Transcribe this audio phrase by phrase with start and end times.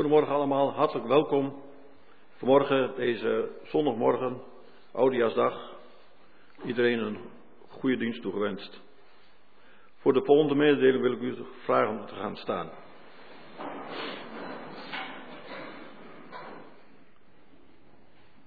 [0.00, 1.62] Goedemorgen allemaal, hartelijk welkom.
[2.36, 4.40] Vanmorgen, deze zondagmorgen,
[4.92, 5.76] Oudejaarsdag.
[6.64, 7.18] Iedereen een
[7.68, 8.80] goede dienst toegewenst.
[9.96, 12.70] Voor de volgende mededeling wil ik u vragen om te gaan staan.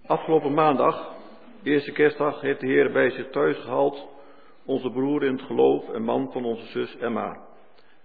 [0.05, 1.13] Afgelopen maandag,
[1.63, 4.07] eerste kerstdag, heeft de Heer bij zich thuis gehaald
[4.65, 7.45] onze broer in het geloof en man van onze zus Emma,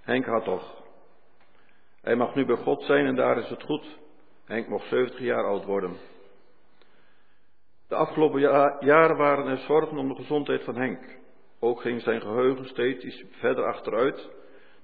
[0.00, 0.78] Henk Hartog.
[2.09, 3.99] Hij mag nu bij God zijn en daar is het goed.
[4.45, 5.97] Henk mocht 70 jaar oud worden.
[7.89, 8.41] De afgelopen
[8.81, 11.19] jaren waren er zorgen om de gezondheid van Henk.
[11.61, 14.29] Ook ging zijn geheugen steeds verder achteruit.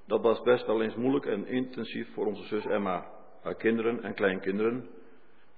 [0.06, 3.06] Dat was best wel eens moeilijk en intensief voor onze zus Emma,
[3.42, 4.88] haar kinderen en kleinkinderen.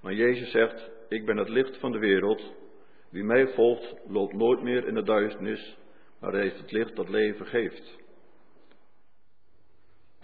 [0.01, 2.53] Maar Jezus zegt, ik ben het licht van de wereld.
[3.09, 5.77] Wie mij volgt, loopt nooit meer in de duisternis,
[6.19, 7.97] maar heeft het licht dat leven geeft.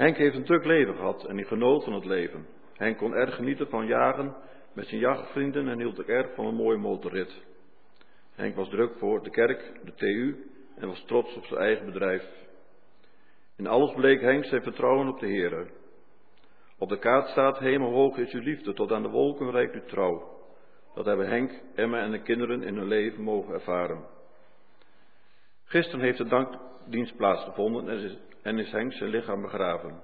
[0.03, 2.47] Henk heeft een druk leven gehad en hij genoot van het leven.
[2.73, 4.35] Henk kon erg genieten van jagen
[4.73, 7.43] met zijn jachtvrienden en hield ook erg van een mooie motorrit.
[8.35, 12.23] Henk was druk voor de kerk, de TU en was trots op zijn eigen bedrijf.
[13.57, 15.71] In alles bleek Henk zijn vertrouwen op de Heer.
[16.77, 20.37] Op de kaart staat hemelhoog is uw liefde, tot aan de wolken reikt uw trouw.
[20.93, 24.05] Dat hebben Henk, Emma en de kinderen in hun leven mogen ervaren.
[25.63, 27.89] Gisteren heeft de dankdienst plaatsgevonden
[28.43, 30.01] en is, en is Henk zijn lichaam begraven.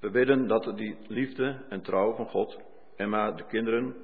[0.00, 2.58] We bidden dat die liefde en trouw van God,
[2.96, 3.94] Emma, de kinderen,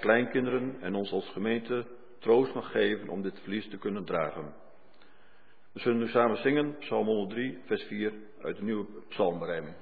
[0.00, 1.86] kleinkinderen en ons als gemeente
[2.18, 4.54] troost mag geven om dit verlies te kunnen dragen.
[5.72, 9.74] We zullen nu samen zingen, Psalm 103, vers 4 uit de nieuwe psalmberijming.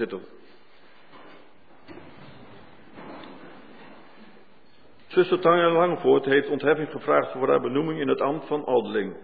[0.00, 0.20] Zitten.
[5.06, 9.16] Zuster Tanja Langvoort heeft ontheffing gevraagd voor haar benoeming in het ambt van ouderling.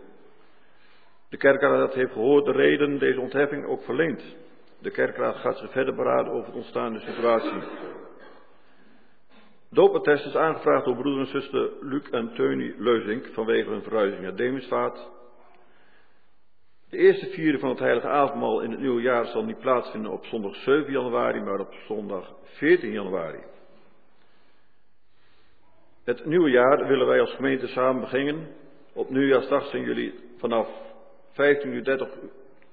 [1.28, 4.36] De kerkraad heeft gehoord de reden deze ontheffing ook verleend.
[4.80, 7.62] De kerkraad gaat zich verder beraden over de ontstaande situatie.
[9.70, 14.36] Doopattest is aangevraagd door broeder en zuster Luc en Teunie Leuzink vanwege hun verhuizing naar
[14.36, 15.15] Demisvaart de
[17.06, 20.54] eerste vierde van het heilige avondmaal in het nieuwe jaar zal niet plaatsvinden op zondag
[20.54, 23.38] 7 januari, maar op zondag 14 januari.
[26.04, 28.48] Het nieuwe jaar willen wij als gemeente samen beginnen.
[28.92, 30.68] Op nieuwjaarsdag zijn jullie vanaf
[31.30, 32.08] 15.30 uur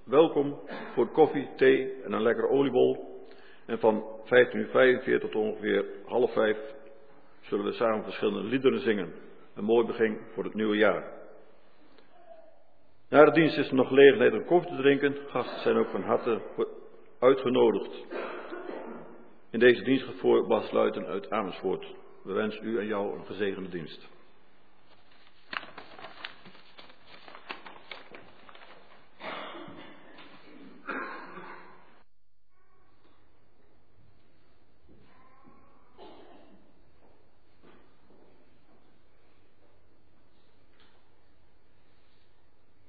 [0.03, 0.59] welkom
[0.93, 3.21] voor koffie, thee en een lekkere oliebol.
[3.65, 6.57] En van 15.45 uur tot ongeveer half vijf
[7.41, 9.13] zullen we samen verschillende liederen zingen.
[9.55, 11.12] Een mooi begin voor het nieuwe jaar.
[13.13, 15.15] Na de dienst is er nog gelegenheid om koffie te drinken.
[15.27, 16.41] Gasten zijn ook van harte
[17.19, 18.05] uitgenodigd.
[19.51, 20.73] In deze dienst voor Bas
[21.05, 21.85] uit Amersfoort.
[22.23, 24.07] We wensen u en jou een gezegende dienst.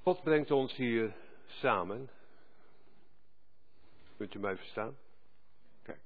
[0.05, 1.15] God brengt ons hier
[1.45, 2.09] samen.
[4.17, 4.97] Kunt u mij verstaan?
[5.83, 5.99] Kijk.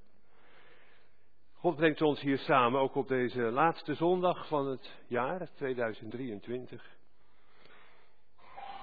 [1.52, 6.90] God brengt ons hier samen, ook op deze laatste zondag van het jaar 2023.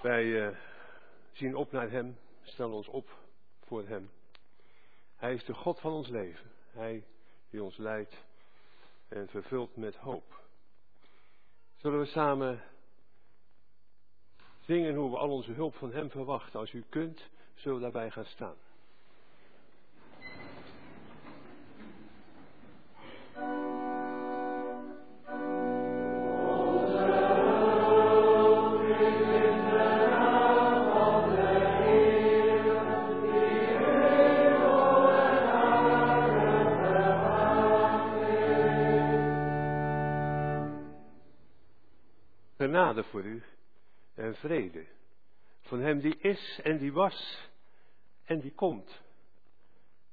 [0.02, 0.58] Wij uh,
[1.32, 3.18] zien op naar Hem, stellen ons op
[3.66, 4.10] voor Hem.
[5.16, 6.52] Hij is de God van ons leven.
[6.72, 7.06] Hij
[7.50, 8.26] die ons leidt
[9.08, 10.42] en vervult met hoop.
[11.76, 12.64] Zullen we samen
[14.68, 16.60] dingen hoe we al onze hulp van Hem verwachten.
[16.60, 18.56] Als u kunt, zullen daarbij gaan staan.
[42.58, 43.44] Genade voor u
[44.40, 44.86] vrede.
[45.62, 47.48] Van hem die is en die was
[48.26, 49.02] en die komt.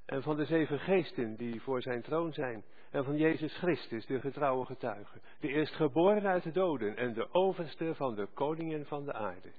[0.04, 2.64] En van de zeven geesten die voor zijn troon zijn.
[2.90, 5.20] En van Jezus Christus, de getrouwe getuige.
[5.40, 9.52] De eerstgeboren uit de doden en de overste van de koningen van de aarde.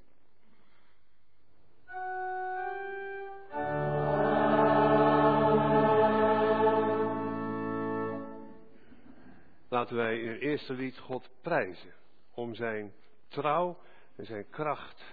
[9.69, 11.93] Laten wij in eerste lied God prijzen
[12.33, 12.93] om zijn
[13.27, 13.77] trouw
[14.15, 15.03] en zijn kracht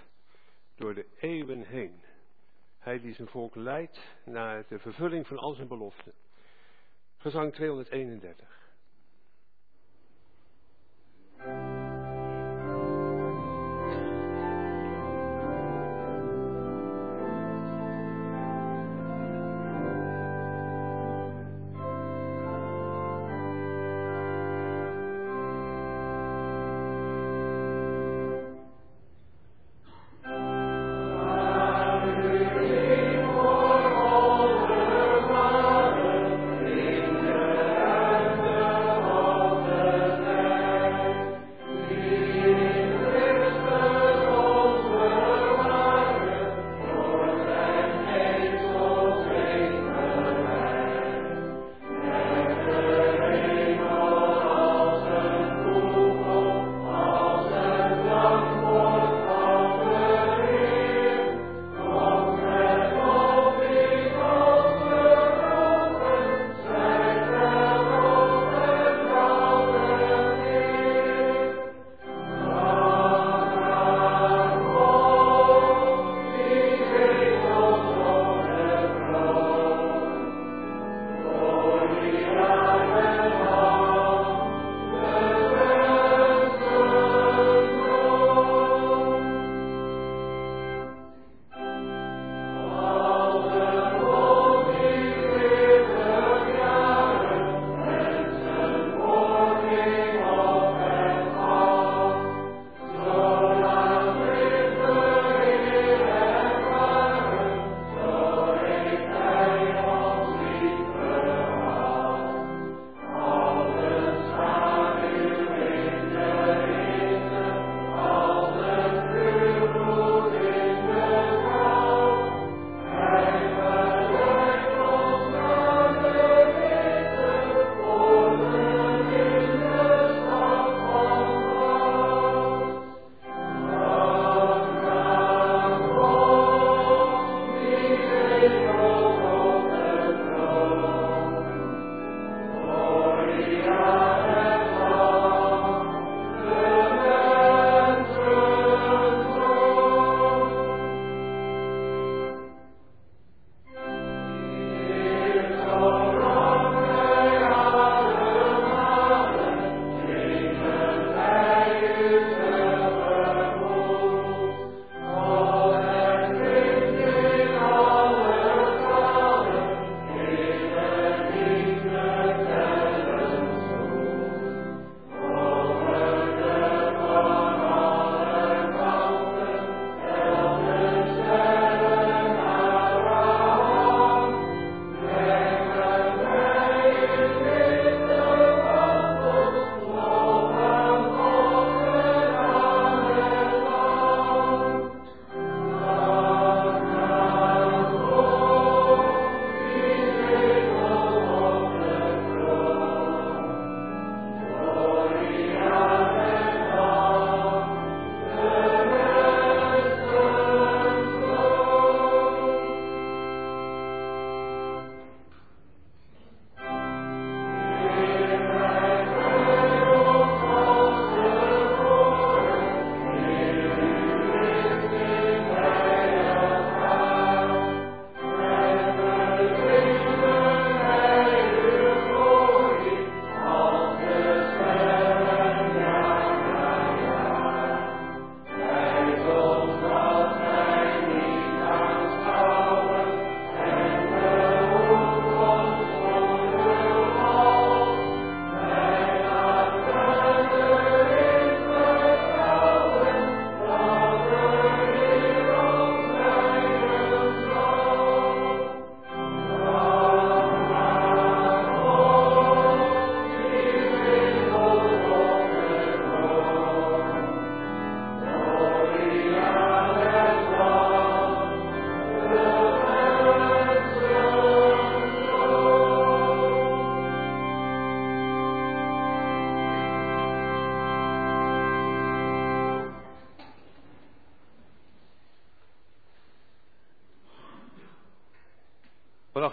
[0.75, 2.01] door de eeuwen heen.
[2.79, 6.13] Hij die zijn volk leidt naar de vervulling van al zijn beloften.
[7.17, 8.61] Gezang 231.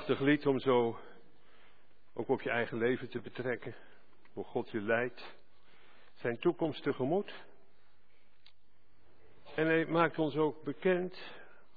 [0.00, 0.98] Prachtig lied om zo
[2.12, 3.74] ook op je eigen leven te betrekken.
[4.32, 5.36] Hoe God je leidt.
[6.14, 7.32] Zijn toekomst tegemoet.
[9.54, 11.18] En hij maakt ons ook bekend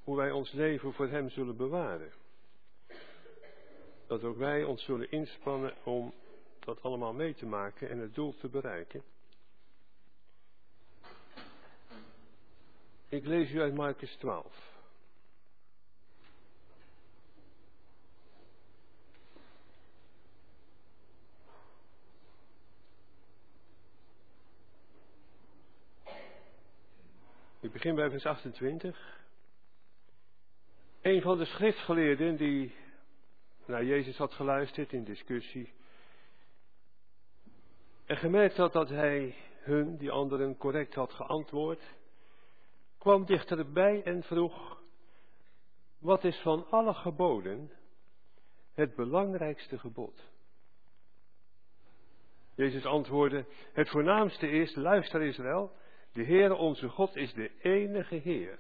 [0.04, 2.12] hoe wij ons leven voor hem zullen bewaren.
[4.08, 6.14] Dat ook wij ons zullen inspannen om
[6.60, 9.04] dat allemaal mee te maken en het doel te bereiken.
[13.10, 14.73] Ik lees u uit Marcus 12.
[27.84, 29.19] Begin bij vers 28.
[31.02, 32.76] Een van de schriftgeleerden die
[33.65, 35.74] naar Jezus had geluisterd in discussie.
[38.06, 41.82] En gemerkt had dat hij hun, die anderen, correct had geantwoord,
[42.98, 44.82] kwam dichterbij en vroeg,
[46.00, 47.72] wat is van alle geboden
[48.74, 50.30] het belangrijkste gebod?
[52.56, 55.82] Jezus antwoordde, het voornaamste is, luister Israël,
[56.13, 58.60] de Heere onze God is de enige Heer.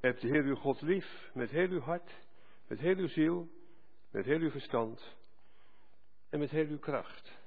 [0.00, 2.12] Heb de Heer uw God lief met heel uw hart,
[2.66, 3.48] met heel uw ziel,
[4.10, 5.16] met heel uw verstand
[6.28, 7.38] en met heel uw kracht.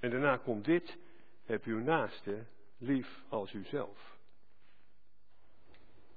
[0.00, 0.98] En daarna komt dit,
[1.44, 2.46] heb uw naaste
[2.78, 4.18] lief als uzelf.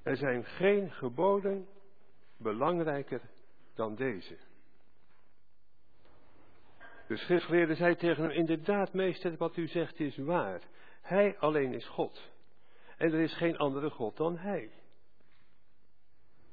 [0.03, 1.67] Er zijn geen geboden
[2.37, 3.21] belangrijker
[3.73, 4.37] dan deze.
[7.07, 10.61] De schriftgeleerde zei tegen hem, inderdaad meester, wat u zegt is waar.
[11.01, 12.31] Hij alleen is God.
[12.97, 14.71] En er is geen andere God dan Hij.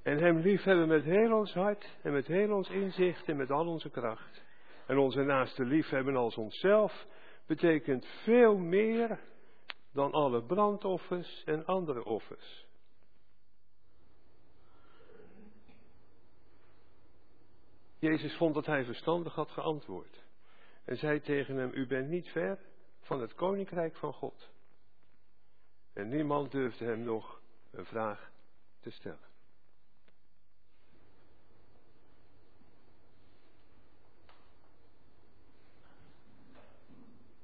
[0.02, 3.66] En Hem liefhebben met heel ons hart en met heel ons inzicht en met al
[3.66, 4.42] onze kracht.
[4.86, 7.06] En onze naaste liefhebben als onszelf
[7.46, 9.20] betekent veel meer
[9.92, 12.66] dan alle brandoffers en andere offers.
[17.98, 20.21] Jezus vond dat hij verstandig had geantwoord
[20.84, 22.58] en zei tegen hem, u bent niet ver
[23.00, 24.50] van het koninkrijk van God.
[25.92, 27.40] En niemand durfde hem nog
[27.70, 28.30] een vraag
[28.80, 29.30] te stellen.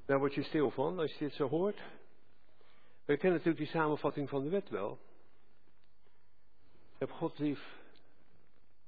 [0.04, 1.82] Daar word je stil van als je dit zo hoort.
[3.04, 4.98] We kennen natuurlijk die samenvatting van de wet wel.
[6.98, 7.76] Heb God lief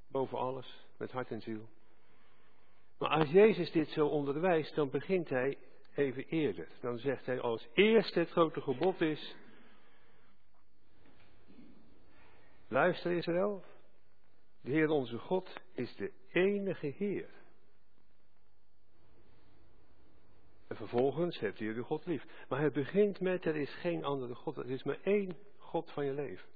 [0.07, 1.69] boven alles, met hart en ziel.
[3.01, 5.59] Maar als Jezus dit zo onderwijst, dan begint hij
[5.95, 6.69] even eerder.
[6.81, 9.37] Dan zegt hij als eerste het grote gebod is.
[12.69, 13.65] Luister Israël,
[14.61, 17.29] de Heer onze God is de enige Heer.
[20.67, 22.27] En vervolgens hebt hij de God lief.
[22.49, 26.05] Maar hij begint met, er is geen andere God, er is maar één God van
[26.05, 26.49] je leven.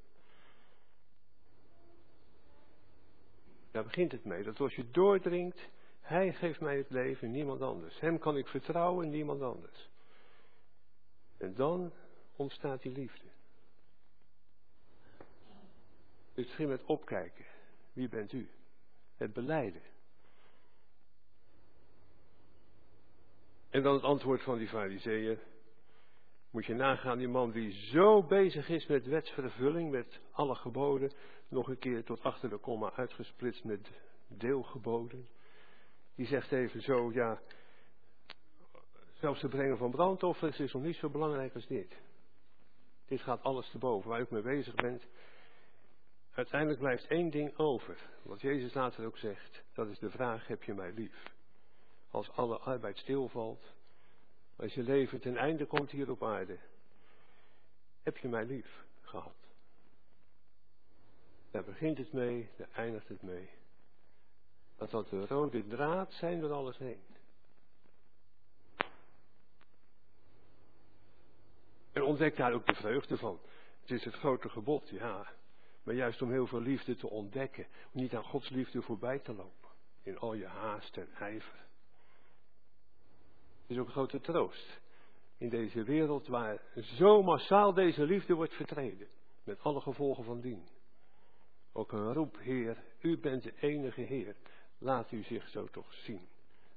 [3.70, 5.68] Daar begint het mee, dat als je doordringt,
[6.04, 8.00] hij geeft mij het leven, niemand anders.
[8.00, 9.90] Hem kan ik vertrouwen, niemand anders.
[11.36, 11.92] En dan
[12.36, 13.26] ontstaat die liefde.
[16.34, 17.44] Het begint met opkijken.
[17.92, 18.48] Wie bent u?
[19.16, 19.82] Het beleiden.
[23.70, 25.38] En dan het antwoord van die fariseeën.
[26.50, 31.12] Moet je nagaan, die man die zo bezig is met wetsvervulling, met alle geboden,
[31.48, 33.90] nog een keer tot achter de komma uitgesplitst met
[34.28, 35.28] deelgeboden.
[36.14, 37.40] Die zegt even zo, ja,
[39.12, 41.96] zelfs het brengen van brandoffers is nog niet zo belangrijk als dit.
[43.06, 45.06] Dit gaat alles te boven, waar u mee bezig bent.
[46.34, 49.62] Uiteindelijk blijft één ding over, wat Jezus later ook zegt.
[49.72, 51.22] Dat is de vraag, heb je mij lief?
[52.10, 53.72] Als alle arbeid stilvalt,
[54.56, 56.58] als je leven ten einde komt hier op aarde,
[58.02, 59.36] heb je mij lief gehad?
[61.50, 63.50] Daar begint het mee, daar eindigt het mee.
[64.76, 67.02] Dat zal de rode draad zijn door alles heen.
[71.92, 73.40] En ontdek daar ook de vreugde van.
[73.80, 75.32] Het is het grote gebod, ja.
[75.82, 77.66] Maar juist om heel veel liefde te ontdekken.
[77.92, 79.70] Om niet aan Gods liefde voorbij te lopen.
[80.02, 81.64] In al je haast en ijver.
[83.60, 84.80] Het is ook een grote troost.
[85.38, 89.08] In deze wereld waar zo massaal deze liefde wordt vertreden.
[89.44, 90.68] Met alle gevolgen van dien.
[91.72, 94.36] Ook een roep, Heer, u bent de enige Heer.
[94.78, 96.28] Laat u zich zo toch zien.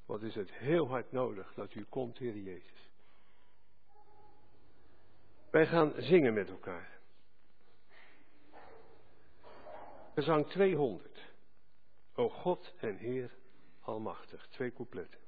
[0.05, 2.91] Wat is het heel hard nodig dat u komt, Heer Jezus.
[5.49, 6.99] Wij gaan zingen met elkaar.
[10.13, 11.19] Gezang 200.
[12.13, 13.31] O God en Heer
[13.79, 14.47] Almachtig.
[14.47, 15.19] Twee coupletten.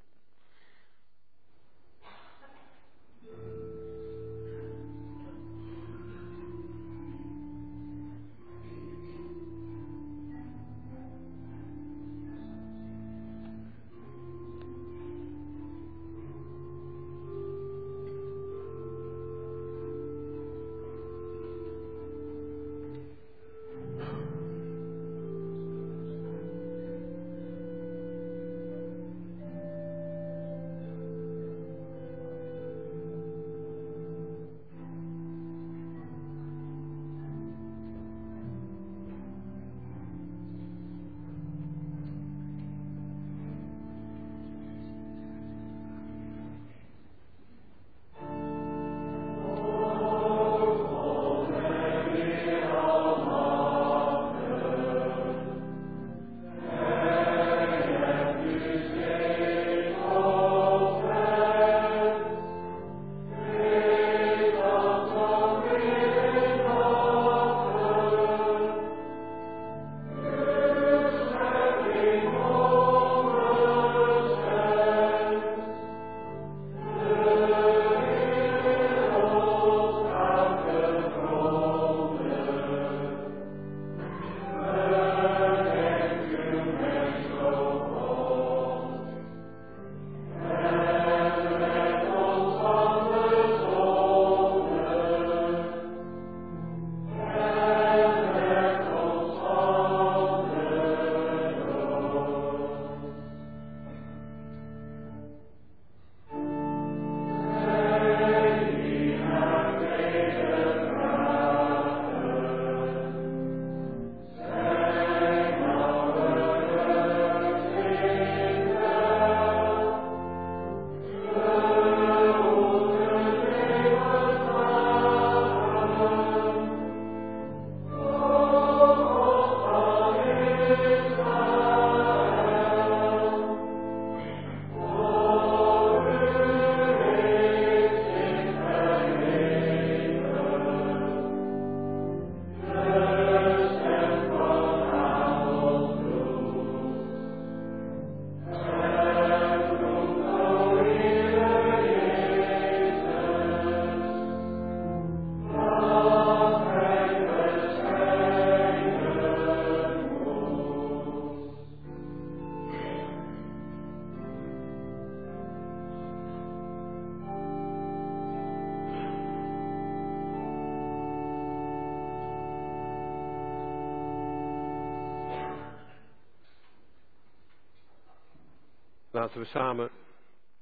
[179.29, 179.89] Laten we samen,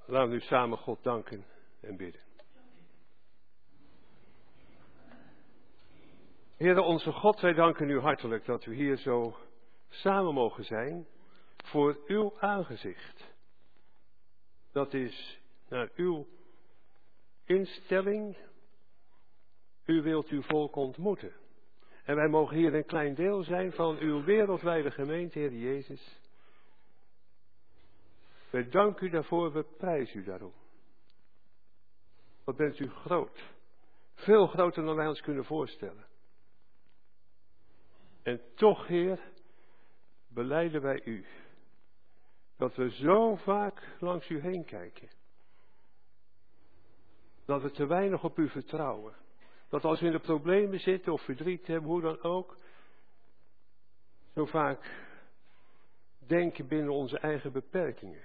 [0.06, 1.46] laten we nu samen God danken
[1.80, 2.22] en bidden.
[6.58, 9.38] Heere onze God, wij danken u hartelijk dat we hier zo
[9.90, 11.08] samen mogen zijn
[11.58, 13.34] voor uw aangezicht.
[14.72, 16.28] Dat is naar uw
[17.46, 18.38] instelling.
[19.86, 21.34] U wilt uw volk ontmoeten.
[22.04, 26.26] En wij mogen hier een klein deel zijn van uw wereldwijde gemeente, Heer Jezus.
[28.50, 30.54] Wij danken u daarvoor, we prijzen u daarom.
[32.44, 33.44] Wat bent u groot.
[34.14, 36.06] Veel groter dan wij ons kunnen voorstellen.
[38.24, 39.20] En toch, Heer,
[40.28, 41.26] beleiden wij u.
[42.58, 45.10] Dat we zo vaak langs u heen kijken.
[47.46, 49.16] Dat we te weinig op u vertrouwen.
[49.70, 52.58] Dat als we in de problemen zitten of verdriet hebben, hoe dan ook.
[54.34, 55.06] Zo vaak
[56.20, 58.24] denken binnen onze eigen beperkingen.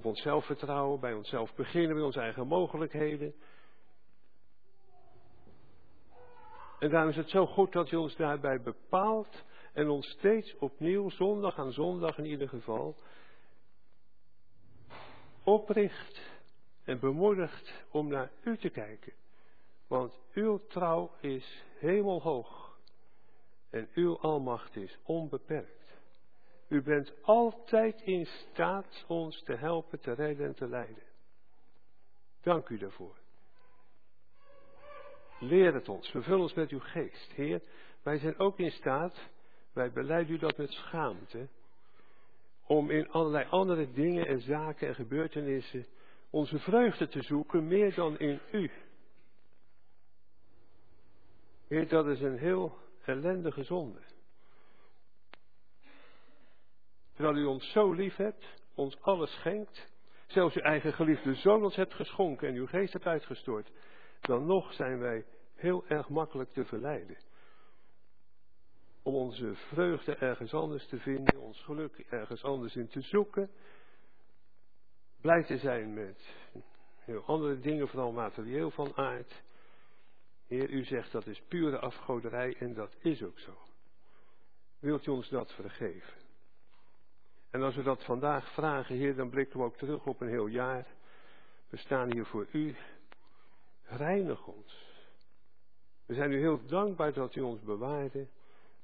[0.00, 3.34] Op onszelf vertrouwen, bij onszelf beginnen, met onze eigen mogelijkheden.
[6.78, 11.10] En daarom is het zo goed dat u ons daarbij bepaalt en ons steeds opnieuw,
[11.10, 12.96] zondag aan zondag in ieder geval,
[15.44, 16.20] opricht
[16.84, 19.12] en bemoedigt om naar u te kijken.
[19.86, 22.78] Want uw trouw is hemelhoog
[23.70, 25.79] en uw almacht is onbeperkt.
[26.70, 31.02] U bent altijd in staat ons te helpen, te redden en te leiden.
[32.42, 33.16] Dank u daarvoor.
[35.40, 37.32] Leer het ons, vervul ons met uw geest.
[37.32, 37.62] Heer,
[38.02, 39.30] wij zijn ook in staat,
[39.72, 41.48] wij beleiden u dat met schaamte,
[42.66, 45.86] om in allerlei andere dingen en zaken en gebeurtenissen
[46.30, 48.70] onze vreugde te zoeken, meer dan in u.
[51.68, 54.00] Heer, dat is een heel ellendige zonde.
[57.20, 59.86] Terwijl u ons zo lief hebt, ons alles schenkt,
[60.26, 63.70] zelfs uw eigen geliefde zoon ons hebt geschonken en uw geest hebt uitgestort,
[64.20, 67.16] dan nog zijn wij heel erg makkelijk te verleiden.
[69.02, 73.50] Om onze vreugde ergens anders te vinden, ons geluk ergens anders in te zoeken.
[75.20, 76.34] Blij te zijn met
[76.98, 79.42] heel andere dingen, vooral materieel van aard.
[80.46, 83.58] Heer, u zegt dat is pure afgoderij en dat is ook zo.
[84.78, 86.28] Wilt u ons dat vergeven?
[87.50, 90.46] En als we dat vandaag vragen, Heer, dan blikken we ook terug op een heel
[90.46, 90.86] jaar.
[91.68, 92.74] We staan hier voor u.
[93.84, 94.88] Reinig ons.
[96.06, 98.26] We zijn u heel dankbaar dat u ons bewaarde.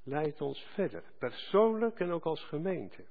[0.02, 3.04] Leid ons verder, persoonlijk en ook als gemeente.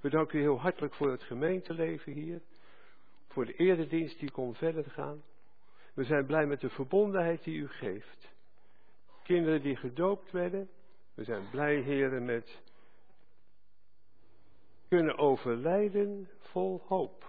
[0.00, 2.40] We danken u heel hartelijk voor het gemeenteleven hier.
[3.28, 5.22] Voor de eredienst die kon verder gaan.
[5.94, 8.32] We zijn blij met de verbondenheid die u geeft.
[9.22, 10.68] Kinderen die gedoopt werden.
[11.14, 12.60] We zijn blij, heren, met
[14.92, 17.24] kunnen overlijden vol hoop.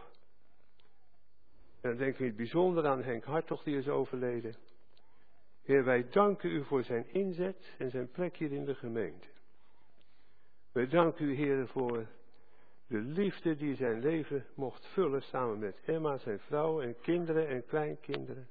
[1.81, 4.55] En dan denk ik in het bijzonder aan Henk Hartog, die is overleden.
[5.61, 9.27] Heer, wij danken u voor zijn inzet en zijn plek hier in de gemeente.
[10.71, 12.07] Wij danken u, Heer, voor
[12.87, 17.65] de liefde die zijn leven mocht vullen samen met Emma, zijn vrouw en kinderen en
[17.65, 18.47] kleinkinderen.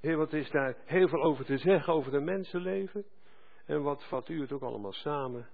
[0.00, 3.04] Heer, wat is daar heel veel over te zeggen over de mensenleven?
[3.66, 5.48] En wat vat u het ook allemaal samen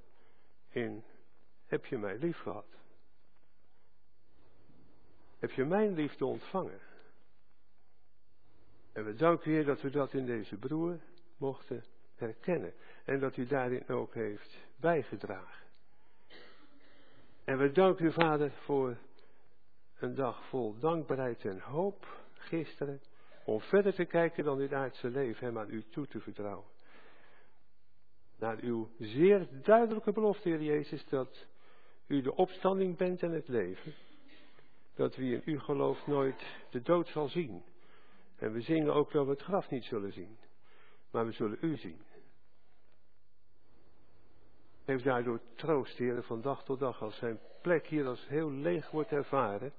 [0.68, 1.04] in,
[1.66, 2.66] heb je mij lief gehad?
[5.38, 6.80] Heb je mijn liefde ontvangen?
[8.92, 10.98] En we danken u, Heer, dat we dat in deze broer
[11.36, 12.72] mochten herkennen.
[13.04, 15.66] En dat u daarin ook heeft bijgedragen.
[17.44, 18.96] En we danken u, Vader, voor
[19.98, 23.00] een dag vol dankbaarheid en hoop gisteren.
[23.44, 26.71] Om verder te kijken dan dit aardse leven, hem aan u toe te vertrouwen.
[28.42, 31.46] Naar uw zeer duidelijke belofte, Heer Jezus, dat
[32.06, 33.94] u de opstanding bent en het leven.
[34.94, 37.62] Dat wie in u gelooft nooit de dood zal zien.
[38.36, 40.38] En we zingen ook dat we het graf niet zullen zien.
[41.10, 42.00] Maar we zullen u zien.
[44.84, 47.02] Geef daardoor troost, heren, van dag tot dag.
[47.02, 49.72] Als zijn plek hier als heel leeg wordt ervaren.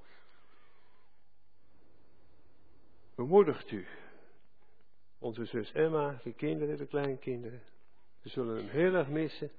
[3.16, 3.86] Bemoedigt u.
[5.20, 7.62] Onze zus Emma, de kinderen, de kleinkinderen.
[8.24, 9.52] We zullen hem heel erg missen.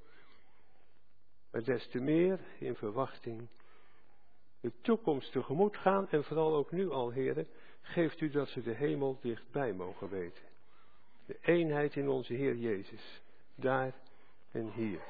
[1.50, 3.48] Maar des te meer in verwachting
[4.60, 6.08] de toekomst tegemoet gaan.
[6.08, 7.46] En vooral ook nu al, heren
[7.80, 10.44] geeft u dat ze de hemel dichtbij mogen weten.
[11.26, 13.22] De eenheid in onze Heer Jezus,
[13.54, 13.94] daar
[14.50, 15.00] en hier.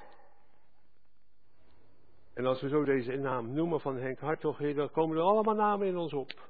[2.35, 5.87] En als we zo deze naam noemen van Henk Hartog, dan komen er allemaal namen
[5.87, 6.49] in ons op.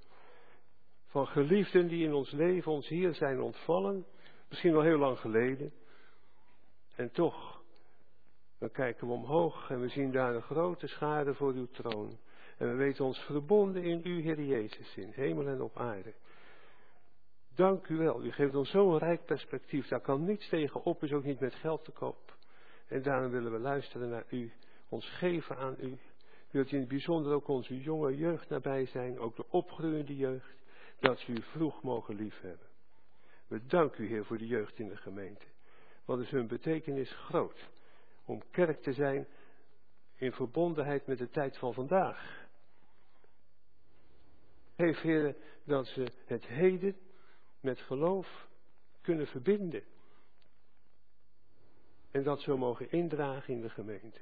[1.07, 4.07] Van geliefden die in ons leven ons hier zijn ontvallen,
[4.49, 5.73] misschien al heel lang geleden.
[6.95, 7.63] En toch
[8.59, 12.19] Dan kijken we omhoog en we zien daar een grote schade voor uw troon.
[12.59, 16.15] En we weten ons verbonden in u, Heer Jezus, in hemel en op aarde.
[17.55, 18.25] Dank u wel.
[18.25, 19.89] U geeft ons zo'n rijk perspectief.
[19.89, 22.37] Daar kan niets tegen op, is ook niet met geld te koop.
[22.89, 24.53] En daarom willen we luisteren naar u,
[24.89, 25.99] ons geven aan u.
[26.51, 30.55] Wilt u in het bijzonder ook onze jonge jeugd nabij zijn, ook de opgroeiende jeugd,
[31.01, 32.67] dat ze u vroeg mogen liefhebben.
[33.47, 35.47] We danken u, Heer, voor de jeugd in de gemeente.
[36.05, 37.69] Wat is hun betekenis groot
[38.25, 39.27] om kerk te zijn
[40.15, 42.47] in verbondenheid met de tijd van vandaag.
[44.77, 46.97] Geef, Heer, dat ze het heden
[47.61, 48.49] met geloof
[49.01, 49.83] kunnen verbinden.
[52.11, 54.21] En dat zo mogen indragen in de gemeente.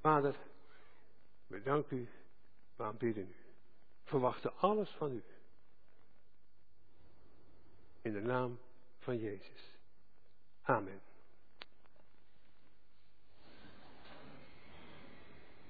[0.00, 0.36] Vader,
[1.46, 2.08] we danken u,
[2.76, 3.34] we aanbidden u.
[4.02, 5.22] Verwachten alles van u.
[8.02, 8.58] In de naam
[8.98, 9.78] van Jezus.
[10.62, 11.00] Amen.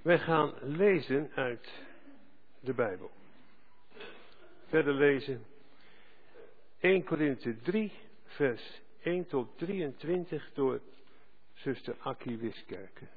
[0.02, 1.84] Wij gaan lezen uit
[2.60, 3.10] de Bijbel.
[4.66, 5.44] Verder lezen
[6.78, 7.92] 1 Korinthe 3,
[8.24, 10.80] vers 1 tot 23 door
[11.54, 13.08] zuster Akkie Wiskerken.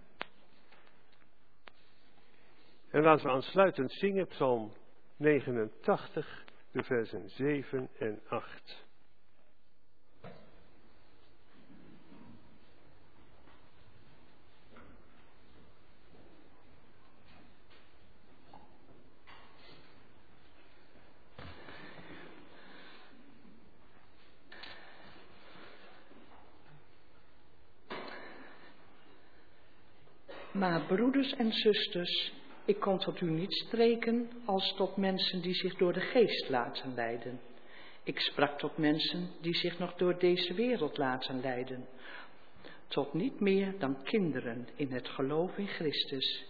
[2.90, 4.74] En laten we aansluitend zingen Psalm
[5.18, 8.85] 89, de versen 7 en 8.
[30.56, 32.34] Maar broeders en zusters,
[32.66, 36.94] ik kon tot u niet spreken als tot mensen die zich door de geest laten
[36.94, 37.40] leiden.
[38.04, 41.88] Ik sprak tot mensen die zich nog door deze wereld laten leiden.
[42.88, 46.46] Tot niet meer dan kinderen in het geloof in Christus.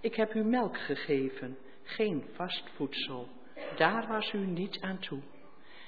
[0.00, 3.28] Ik heb u melk gegeven, geen vast voedsel.
[3.76, 5.20] Daar was u niet aan toe.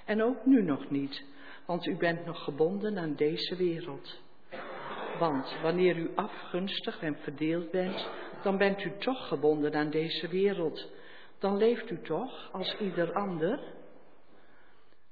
[0.05, 1.25] En ook nu nog niet,
[1.67, 4.21] want u bent nog gebonden aan deze wereld.
[5.23, 8.09] Want wanneer u afgunstig en verdeeld bent,
[8.43, 10.91] dan bent u toch gebonden aan deze wereld.
[11.39, 13.61] Dan leeft u toch als ieder ander.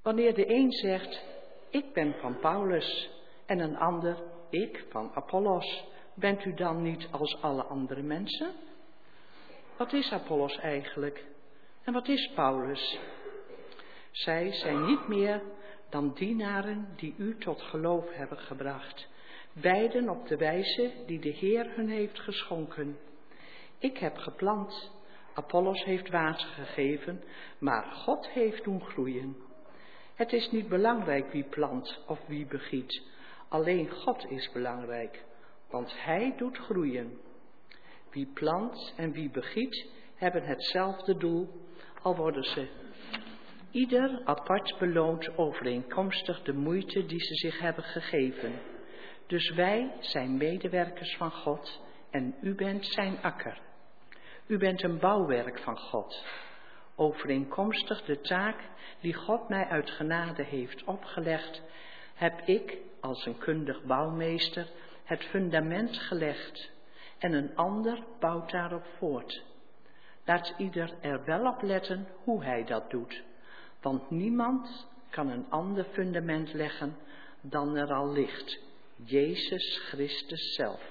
[0.03, 1.25] Wanneer de een zegt,
[1.71, 3.11] ik ben van Paulus,
[3.47, 4.17] en een ander,
[4.49, 5.85] ik van Apollos,
[6.15, 8.53] bent u dan niet als alle andere mensen?
[9.77, 11.25] Wat is Apollos eigenlijk?
[11.85, 12.99] En wat is Paulus?
[14.11, 15.43] Zij zijn niet meer
[15.91, 19.09] dan dienaren die u tot geloof hebben gebracht
[19.53, 22.99] beiden op de wijze die de Heer hun heeft geschonken.
[23.79, 24.93] Ik heb geplant,
[25.35, 27.23] Apollos heeft water gegeven,
[27.59, 29.37] maar God heeft doen groeien.
[30.15, 33.03] Het is niet belangrijk wie plant of wie begiet,
[33.49, 35.25] alleen God is belangrijk,
[35.71, 37.21] want Hij doet groeien.
[38.11, 41.49] Wie plant en wie begiet hebben hetzelfde doel,
[42.03, 42.69] al worden ze
[43.71, 48.53] ieder apart beloond overeenkomstig de moeite die ze zich hebben gegeven.
[49.31, 53.61] Dus wij zijn medewerkers van God en u bent zijn akker.
[54.47, 56.25] U bent een bouwwerk van God,
[56.95, 58.69] overeenkomstig de taak
[59.01, 61.63] die God mij uit genade heeft opgelegd,
[62.15, 64.67] heb ik als een kundig bouwmeester
[65.05, 66.71] het fundament gelegd
[67.19, 69.45] en een ander bouwt daarop voort.
[70.25, 73.23] Laat ieder er wel op letten hoe hij dat doet,
[73.81, 76.97] want niemand kan een ander fundament leggen
[77.41, 78.69] dan er al ligt,
[79.05, 80.83] Jezus Christus zelf.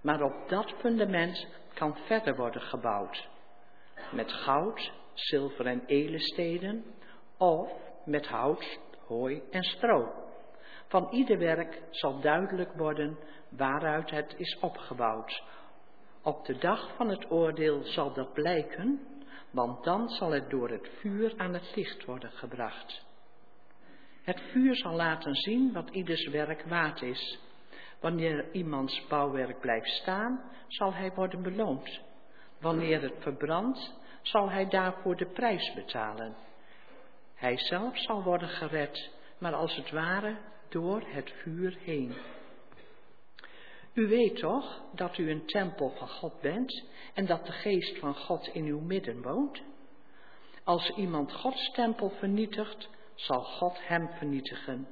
[0.00, 3.28] Maar op dat fundament kan verder worden gebouwd.
[4.12, 6.84] Met goud, zilver en edelsteden
[7.36, 7.72] of
[8.04, 10.12] met hout, hooi en stro.
[10.88, 13.18] Van ieder werk zal duidelijk worden
[13.48, 15.42] waaruit het is opgebouwd.
[16.22, 19.00] Op de dag van het oordeel zal dat blijken,
[19.50, 23.04] want dan zal het door het vuur aan het licht worden gebracht.
[24.24, 27.38] Het vuur zal laten zien wat ieders werk waard is.
[28.00, 32.00] Wanneer iemands bouwwerk blijft staan, zal hij worden beloond.
[32.60, 36.36] Wanneer het verbrandt, zal hij daarvoor de prijs betalen.
[37.34, 40.36] Hij zelf zal worden gered, maar als het ware
[40.68, 42.14] door het vuur heen.
[43.94, 48.14] U weet toch dat u een tempel van God bent en dat de geest van
[48.14, 49.62] God in uw midden woont?
[50.64, 54.88] Als iemand Gods tempel vernietigt, zal God hem vernietigen.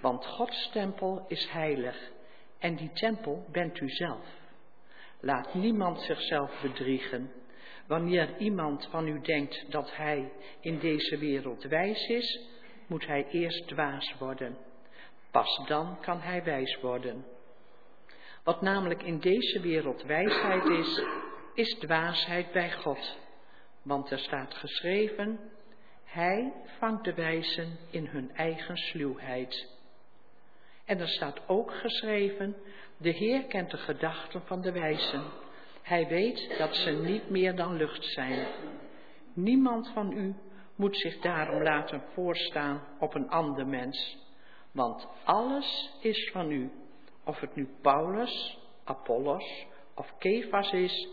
[0.00, 2.10] Want Gods tempel is heilig
[2.58, 4.26] en die tempel bent u zelf.
[5.20, 7.32] Laat niemand zichzelf bedriegen.
[7.86, 12.40] Wanneer iemand van u denkt dat hij in deze wereld wijs is,
[12.86, 14.56] moet hij eerst dwaas worden.
[15.30, 17.24] Pas dan kan hij wijs worden.
[18.44, 21.02] Wat namelijk in deze wereld wijsheid is,
[21.54, 23.18] is dwaasheid bij God.
[23.82, 25.40] Want er staat geschreven,
[26.10, 29.68] Hij vangt de wijzen in hun eigen sluwheid.
[30.84, 32.56] En er staat ook geschreven,
[32.96, 35.24] de Heer kent de gedachten van de wijzen.
[35.82, 38.46] Hij weet dat ze niet meer dan lucht zijn.
[39.34, 40.34] Niemand van u
[40.76, 44.18] moet zich daarom laten voorstaan op een ander mens.
[44.72, 46.70] Want alles is van u.
[47.24, 51.08] Of het nu Paulus, Apollos of Kefas is,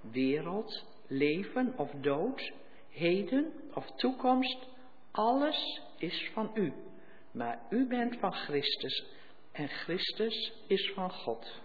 [0.00, 2.52] wereld, leven of dood,
[2.90, 4.58] heden of toekomst,
[5.10, 6.72] alles is van u.
[7.32, 9.04] Maar u bent van Christus
[9.52, 11.60] en Christus is van God.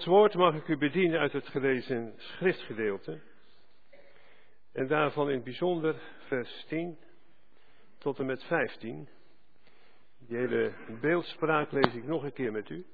[0.00, 3.20] Gods woord mag ik u bedienen uit het gelezen schriftgedeelte.
[4.72, 5.94] En daarvan in het bijzonder
[6.26, 6.98] vers 10
[7.98, 9.08] tot en met 15.
[10.18, 12.86] Die hele beeldspraak lees ik nog een keer met u.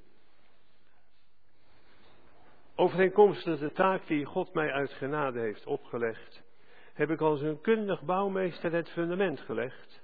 [2.75, 6.43] Overeenkomstig de taak die God mij uit genade heeft opgelegd,
[6.93, 10.03] heb ik als een kundig bouwmeester het fundament gelegd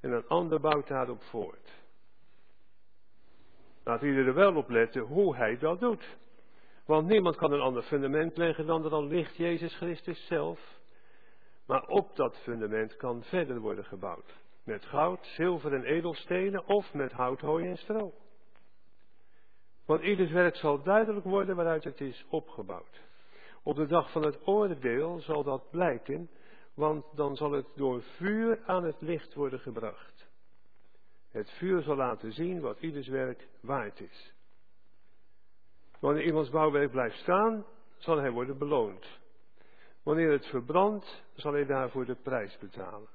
[0.00, 1.79] en een ander bouwt daarop voort.
[3.90, 6.16] Laat iedereen er wel op letten hoe hij dat doet.
[6.86, 10.60] Want niemand kan een ander fundament leggen dan er al ligt Jezus Christus zelf.
[11.66, 14.34] Maar op dat fundament kan verder worden gebouwd.
[14.64, 18.12] Met goud, zilver en edelstenen of met hout, hooi en stro.
[19.86, 23.00] Want ieders werk zal duidelijk worden waaruit het is opgebouwd.
[23.62, 26.30] Op de dag van het oordeel zal dat blijken,
[26.74, 30.29] want dan zal het door vuur aan het licht worden gebracht.
[31.30, 34.34] Het vuur zal laten zien wat ieders werk waard is.
[35.98, 37.66] Wanneer iemands bouwwerk blijft staan,
[37.96, 39.18] zal hij worden beloond.
[40.02, 43.08] Wanneer het verbrandt, zal hij daarvoor de prijs betalen.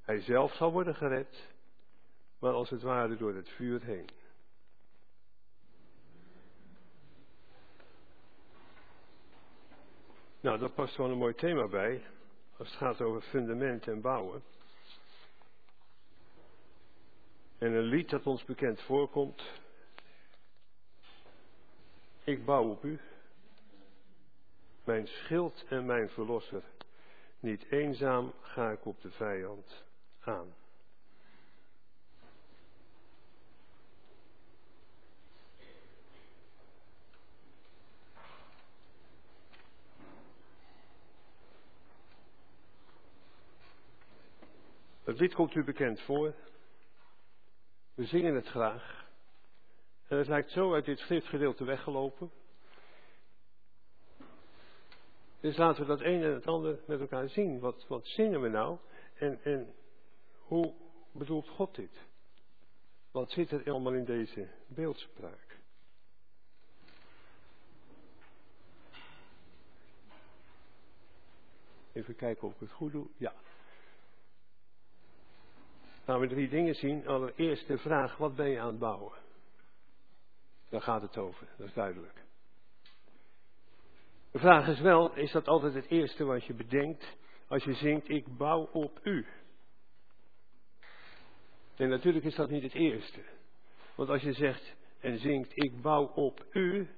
[0.00, 1.54] Hij zelf zal worden gered,
[2.38, 4.08] maar als het ware door het vuur heen.
[10.40, 12.02] Nou, daar past wel een mooi thema bij,
[12.56, 14.42] als het gaat over fundament en bouwen.
[17.58, 19.42] En een lied dat ons bekend voorkomt.
[22.24, 23.00] Ik bouw op u,
[24.84, 26.62] mijn schild en mijn verlosser.
[27.40, 29.84] Niet eenzaam ga ik op de vijand
[30.20, 30.54] aan.
[45.04, 46.34] Het lied komt u bekend voor.
[47.98, 49.06] We zingen het graag.
[50.08, 52.30] En het lijkt zo uit dit schriftgedeelte weggelopen.
[55.40, 57.58] Dus laten we dat een en het ander met elkaar zien.
[57.58, 58.78] Wat, wat zingen we nou?
[59.14, 59.74] En, en
[60.38, 60.74] hoe
[61.12, 62.06] bedoelt God dit?
[63.10, 65.58] Wat zit er allemaal in deze beeldspraak?
[71.92, 73.06] Even kijken of ik het goed doe.
[73.16, 73.34] Ja.
[76.08, 77.06] Gaan we drie dingen zien.
[77.06, 79.12] Allereerst de vraag, wat ben je aan het bouwen?
[80.68, 82.24] Daar gaat het over, dat is duidelijk.
[84.32, 87.16] De vraag is wel, is dat altijd het eerste wat je bedenkt
[87.48, 89.26] als je zingt, ik bouw op u?
[91.76, 93.20] En natuurlijk is dat niet het eerste.
[93.94, 96.88] Want als je zegt en zingt, ik bouw op u,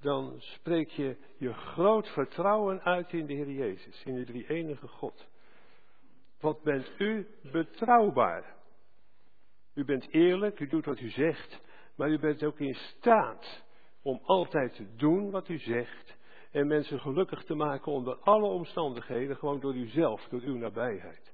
[0.00, 4.88] dan spreek je je groot vertrouwen uit in de Heer Jezus, in de drie enige
[4.88, 5.26] God.
[6.44, 8.54] Wat bent u betrouwbaar?
[9.74, 11.60] U bent eerlijk, u doet wat u zegt,
[11.96, 13.62] maar u bent ook in staat
[14.02, 16.16] om altijd te doen wat u zegt
[16.50, 21.32] en mensen gelukkig te maken onder alle omstandigheden, gewoon door uzelf, door uw nabijheid.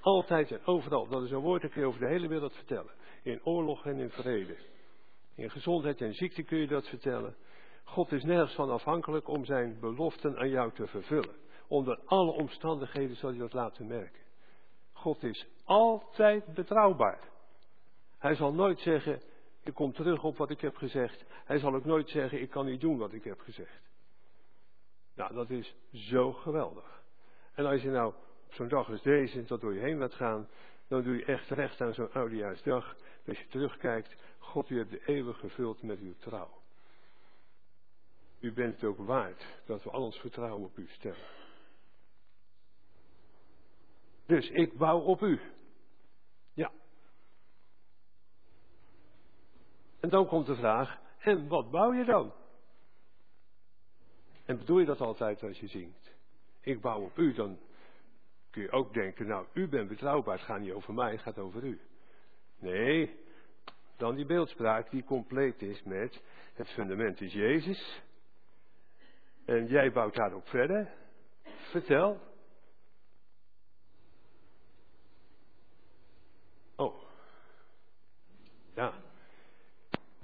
[0.00, 2.92] Altijd en overal, dat is een woord dat kun je over de hele wereld vertellen.
[3.22, 4.56] In oorlog en in vrede.
[5.34, 7.36] In gezondheid en ziekte kun je dat vertellen.
[7.84, 11.36] God is nergens van afhankelijk om zijn beloften aan jou te vervullen.
[11.66, 14.26] Onder alle omstandigheden zal je dat laten merken.
[14.98, 17.28] God is altijd betrouwbaar.
[18.18, 19.22] Hij zal nooit zeggen,
[19.62, 21.24] ik kom terug op wat ik heb gezegd.
[21.44, 23.82] Hij zal ook nooit zeggen, ik kan niet doen wat ik heb gezegd.
[25.14, 27.02] Nou, dat is zo geweldig.
[27.54, 28.06] En als je nou
[28.46, 30.48] op zo'n dag als deze dat door je heen laat gaan,
[30.88, 32.96] dan doe je echt recht aan zo'n oudejaarsdag.
[33.24, 36.50] Dat je terugkijkt, God, u hebt de eeuwen gevuld met uw trouw.
[38.40, 41.37] U bent het ook waard dat we al ons vertrouwen op u stellen.
[44.28, 45.40] Dus ik bouw op u.
[46.54, 46.72] Ja.
[50.00, 52.32] En dan komt de vraag, en wat bouw je dan?
[54.44, 56.14] En bedoel je dat altijd als je zingt?
[56.60, 57.58] Ik bouw op u, dan
[58.50, 61.38] kun je ook denken, nou, u bent betrouwbaar, het gaat niet over mij, het gaat
[61.38, 61.80] over u.
[62.58, 63.20] Nee,
[63.96, 66.22] dan die beeldspraak die compleet is met
[66.54, 68.02] het fundament is Jezus.
[69.44, 70.94] En jij bouwt daarop verder.
[71.70, 72.26] Vertel.
[76.78, 77.02] Oh.
[78.74, 78.92] Ja.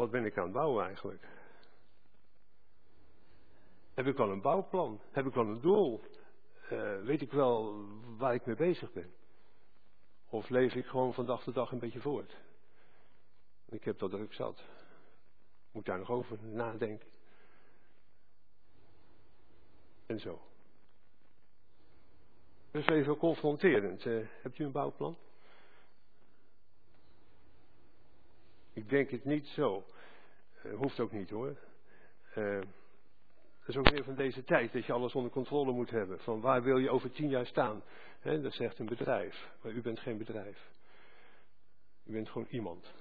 [0.04, 1.28] Wat ben ik aan het bouwen eigenlijk?
[3.94, 5.00] Heb ik wel een bouwplan?
[5.10, 6.00] Heb ik wel een doel?
[6.72, 7.84] Uh, weet ik wel
[8.16, 9.14] waar ik mee bezig ben?
[10.28, 12.36] Of leef ik gewoon van dag tot dag een beetje voort?
[13.68, 14.64] Ik heb dat druk zat.
[15.72, 17.08] Moet daar nog over nadenken.
[20.06, 20.40] En zo.
[22.70, 24.04] Dus even confronterend.
[24.04, 25.16] Uh, hebt u een bouwplan?
[28.72, 29.84] Ik denk het niet zo.
[30.64, 31.56] Uh, hoeft ook niet hoor.
[32.36, 32.60] Uh,
[33.58, 36.20] dat is ook weer van deze tijd, dat je alles onder controle moet hebben.
[36.20, 37.82] Van waar wil je over tien jaar staan?
[38.22, 40.70] Dat zegt een bedrijf, maar u bent geen bedrijf.
[42.04, 42.92] U bent gewoon iemand.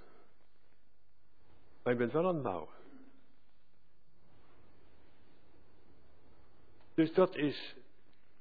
[1.83, 2.73] Maar je bent wel aan het bouwen.
[6.93, 7.75] Dus dat is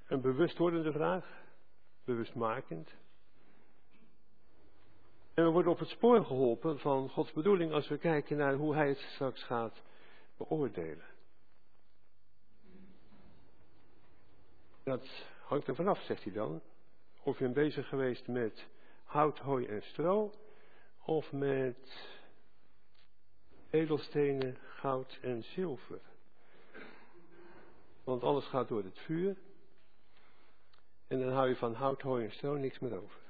[0.07, 1.43] een bewustwordende vraag,
[2.05, 2.95] bewustmakend.
[5.35, 8.75] En we worden op het spoor geholpen van Gods bedoeling als we kijken naar hoe
[8.75, 9.83] Hij het straks gaat
[10.37, 11.05] beoordelen.
[14.83, 15.09] Dat
[15.45, 16.61] hangt er vanaf, zegt hij dan.
[17.23, 18.67] Of je bent bezig geweest met
[19.05, 20.33] hout, hooi en stro,
[21.05, 22.09] of met
[23.71, 26.01] edelstenen, goud en zilver.
[28.05, 29.37] Want alles gaat door het vuur.
[31.07, 33.22] En dan hou je van hout, hooi en stro niks meer over.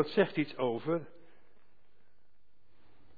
[0.00, 1.08] Dat zegt iets over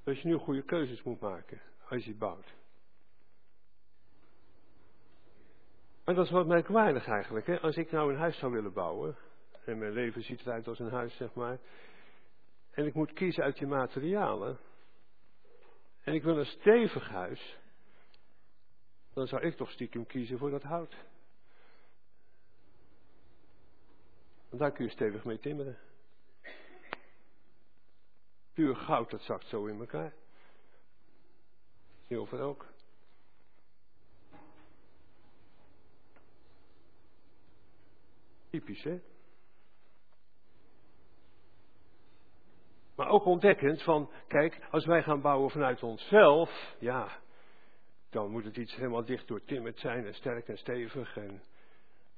[0.05, 2.55] dat je nu goede keuzes moet maken als je bouwt.
[6.05, 7.47] Maar dat is wat merkwaardig eigenlijk.
[7.47, 7.61] Hè?
[7.61, 9.17] Als ik nou een huis zou willen bouwen,
[9.65, 11.59] en mijn leven ziet eruit als een huis, zeg maar,
[12.71, 14.59] en ik moet kiezen uit die materialen,
[16.01, 17.59] en ik wil een stevig huis,
[19.15, 20.97] dan zou ik toch stiekem kiezen voor dat hout.
[24.49, 25.79] Want daar kun je stevig mee timmeren.
[28.53, 30.13] Puur goud, dat zakt zo in elkaar.
[32.09, 32.67] Zilver ook.
[38.51, 39.01] Typisch, hè?
[42.95, 47.21] Maar ook ontdekkend van, kijk, als wij gaan bouwen vanuit onszelf, ja,
[48.11, 51.17] dan moet het iets helemaal dicht doortimmerd zijn en sterk en stevig.
[51.17, 51.43] En,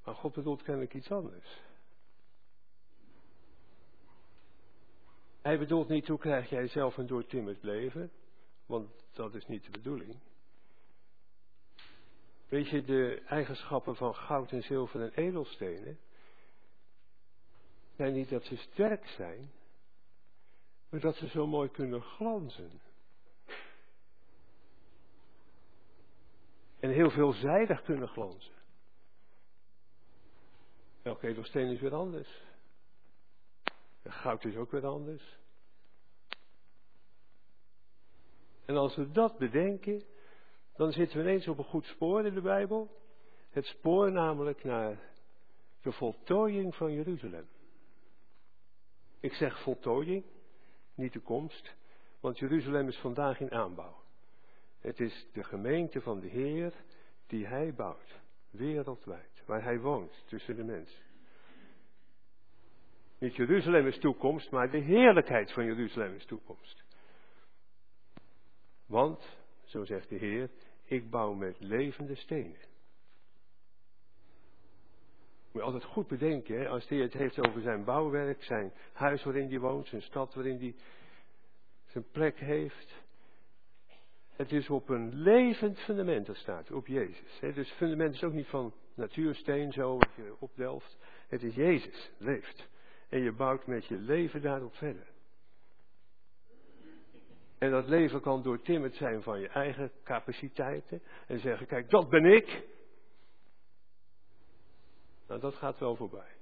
[0.03, 1.61] maar God bedoelt kennelijk iets anders.
[5.45, 8.11] Hij bedoelt niet hoe krijg jij zelf een doortimmerd leven,
[8.65, 10.19] want dat is niet de bedoeling.
[12.47, 15.99] Weet je, de eigenschappen van goud en zilver en edelstenen
[17.95, 19.51] zijn niet dat ze sterk zijn,
[20.89, 22.81] maar dat ze zo mooi kunnen glanzen.
[26.79, 28.55] En heel veelzijdig kunnen glanzen.
[31.01, 32.43] Elke edelsteen is weer anders.
[34.25, 35.37] Goud is ook weer anders.
[38.65, 40.03] En als we dat bedenken,
[40.75, 42.89] dan zitten we ineens op een goed spoor in de Bijbel.
[43.49, 44.99] Het spoor namelijk naar
[45.81, 47.47] de voltooiing van Jeruzalem.
[49.19, 50.25] Ik zeg voltooiing,
[50.95, 51.75] niet de komst,
[52.19, 54.03] want Jeruzalem is vandaag in aanbouw.
[54.79, 56.73] Het is de gemeente van de Heer
[57.27, 58.19] die Hij bouwt,
[58.49, 61.03] wereldwijd, waar Hij woont tussen de mensen.
[63.25, 66.83] Niet Jeruzalem is toekomst, maar de heerlijkheid van Jeruzalem is toekomst.
[68.85, 70.49] Want, zo zegt de Heer,
[70.83, 72.57] ik bouw met levende stenen.
[75.51, 79.49] Moet je altijd goed bedenken, als hij het heeft over zijn bouwwerk, zijn huis waarin
[79.49, 80.75] hij woont, zijn stad waarin hij
[81.85, 83.03] zijn plek heeft.
[84.35, 87.39] Het is op een levend fundament dat staat, op Jezus.
[87.39, 87.53] Hè.
[87.53, 90.97] Dus fundament is ook niet van natuursteen zo, wat je opdelft.
[91.27, 92.73] Het is Jezus, leeft.
[93.09, 95.07] En je bouwt met je leven daarop verder.
[97.57, 101.01] En dat leven kan doortimmerd zijn van je eigen capaciteiten.
[101.27, 102.63] En zeggen, kijk, dat ben ik.
[105.27, 106.33] Nou, dat gaat wel voorbij.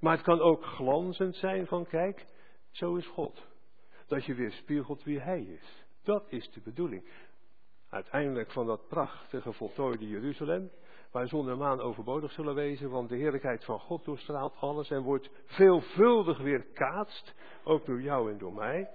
[0.00, 2.26] Maar het kan ook glanzend zijn van, kijk,
[2.70, 3.46] zo is God.
[4.06, 5.84] Dat je weer spiegelt wie Hij is.
[6.02, 7.04] Dat is de bedoeling.
[7.88, 10.70] Uiteindelijk van dat prachtige voltooide Jeruzalem
[11.12, 15.02] waar zon en maan overbodig zullen wezen, want de heerlijkheid van God doorstraalt alles en
[15.02, 17.34] wordt veelvuldig weerkaatst,
[17.64, 18.90] ook door jou en door mij,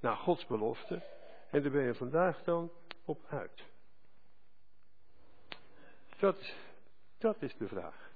[0.00, 1.02] naar Gods belofte.
[1.50, 2.70] En daar ben je vandaag dan
[3.04, 3.64] op uit.
[6.18, 6.54] Dat,
[7.18, 8.10] dat is de vraag.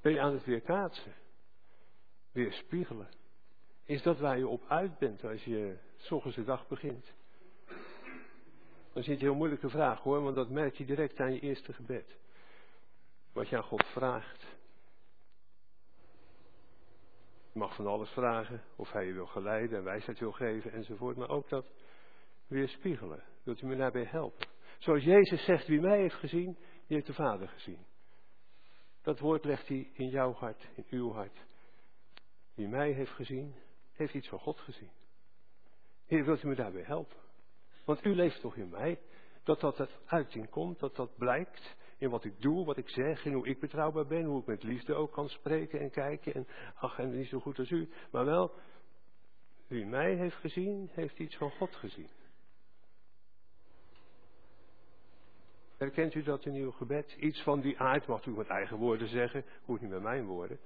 [0.00, 1.14] Ben je aan het weerkaatsen?
[2.32, 3.08] Weerspiegelen?
[3.84, 7.12] Is dat waar je op uit bent als je s ochtends de dag begint?
[8.94, 11.72] Is niet een heel moeilijke vraag hoor, want dat merk je direct aan je eerste
[11.72, 12.16] gebed.
[13.32, 14.46] Wat je aan God vraagt.
[17.52, 21.16] Je mag van alles vragen, of hij je wil geleiden en wijsheid wil geven enzovoort,
[21.16, 21.66] maar ook dat
[22.46, 23.24] weerspiegelen.
[23.42, 24.48] Wilt u me daarbij helpen?
[24.78, 27.86] Zoals Jezus zegt, wie mij heeft gezien, die heeft de Vader gezien.
[29.02, 31.44] Dat woord legt hij in jouw hart, in uw hart.
[32.54, 33.54] Wie mij heeft gezien,
[33.92, 34.90] heeft iets van God gezien.
[36.06, 37.18] Heer, wilt u me daarbij helpen?
[37.84, 39.00] Want u leeft toch in mij?
[39.42, 43.24] Dat dat het uiting komt, dat dat blijkt in wat ik doe, wat ik zeg,
[43.24, 46.34] in hoe ik betrouwbaar ben, hoe ik met liefde ook kan spreken en kijken.
[46.34, 47.88] En ach, en niet zo goed als u.
[48.10, 48.54] Maar wel,
[49.66, 52.08] wie mij heeft gezien, heeft iets van God gezien.
[55.76, 57.12] Herkent u dat in uw gebed?
[57.12, 60.58] Iets van die aard, mag u met eigen woorden zeggen, hoeft niet met mijn woorden.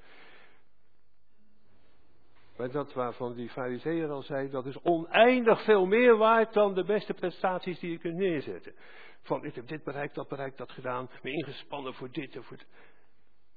[2.56, 6.84] Maar dat waarvan die fariseer al zei, dat is oneindig veel meer waard dan de
[6.84, 8.74] beste prestaties die je kunt neerzetten.
[9.20, 12.58] Van ik heb dit bereikt, dat bereikt, dat gedaan, me ingespannen voor dit en voor.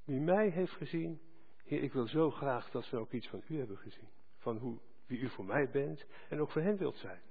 [0.06, 1.22] Wie mij heeft gezien,
[1.64, 4.10] Heer, ik wil zo graag dat ze ook iets van u hebben gezien.
[4.38, 7.22] Van hoe, wie u voor mij bent en ook voor hen wilt zijn.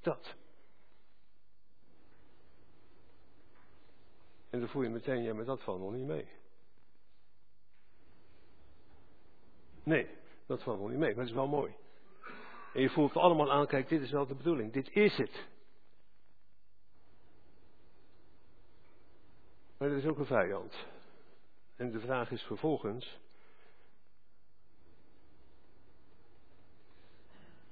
[0.00, 0.36] Dat.
[4.50, 6.28] En dan voel je meteen, ja, maar dat valt nog niet mee.
[9.82, 10.08] Nee,
[10.46, 11.74] dat valt nog niet mee, maar het is wel mooi.
[12.74, 14.72] En je voelt allemaal aan, kijk, dit is wel de bedoeling.
[14.72, 15.46] Dit is het.
[19.78, 20.86] Maar er is ook een vijand.
[21.76, 23.20] En de vraag is vervolgens.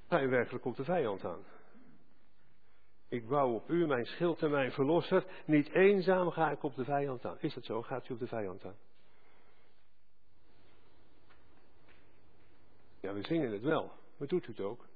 [0.08, 1.44] Ga je werkelijk op de vijand aan?
[3.08, 5.24] Ik bouw op u, mijn schild en mijn verlosser.
[5.44, 7.36] Niet eenzaam ga ik op de vijand aan.
[7.40, 7.82] Is dat zo?
[7.82, 8.76] Gaat u op de vijand aan?
[13.14, 13.92] We zingen het wel.
[14.16, 14.86] Maar doet u het ook?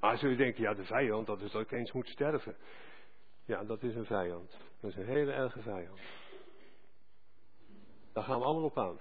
[0.00, 2.56] Maar zul je denken, ja, de vijand, dat is dat ik eens moet sterven.
[3.44, 4.50] Ja, dat is een vijand.
[4.80, 6.00] Dat is een hele erge vijand.
[8.12, 8.98] Daar gaan we allemaal op aan.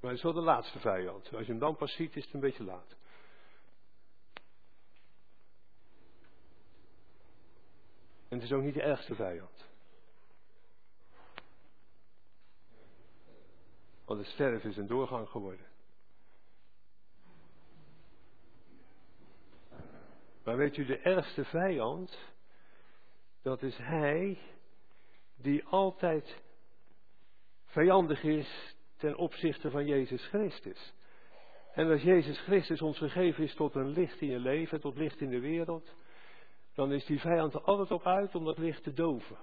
[0.00, 1.34] Maar het is wel de laatste vijand.
[1.34, 2.96] Als je hem dan pas ziet, is het een beetje laat.
[8.28, 9.71] En het is ook niet de ergste vijand.
[14.12, 15.66] Want het sterven is een doorgang geworden.
[20.44, 22.18] Maar weet u, de ergste vijand,
[23.42, 24.38] dat is hij
[25.36, 26.42] die altijd
[27.66, 30.94] vijandig is ten opzichte van Jezus Christus.
[31.74, 35.20] En als Jezus Christus ons gegeven is tot een licht in je leven, tot licht
[35.20, 35.94] in de wereld,
[36.74, 39.36] dan is die vijand er altijd op uit om dat licht te doven.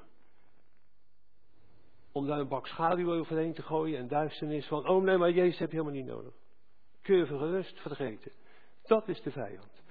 [2.12, 5.60] Om daar een bak schaduw overheen te gooien en duisternis van, oh nee, maar Jezus
[5.60, 6.34] heb je helemaal niet nodig.
[7.02, 8.32] Keur gerust vergeten.
[8.84, 9.82] Dat is de vijand.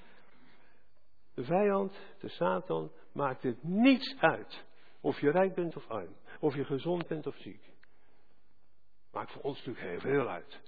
[1.35, 4.64] De vijand, de Satan, maakt het niets uit.
[5.01, 6.16] Of je rijk bent of arm.
[6.41, 7.73] Of je gezond bent of ziek.
[9.12, 10.61] Maakt voor ons natuurlijk heel veel uit.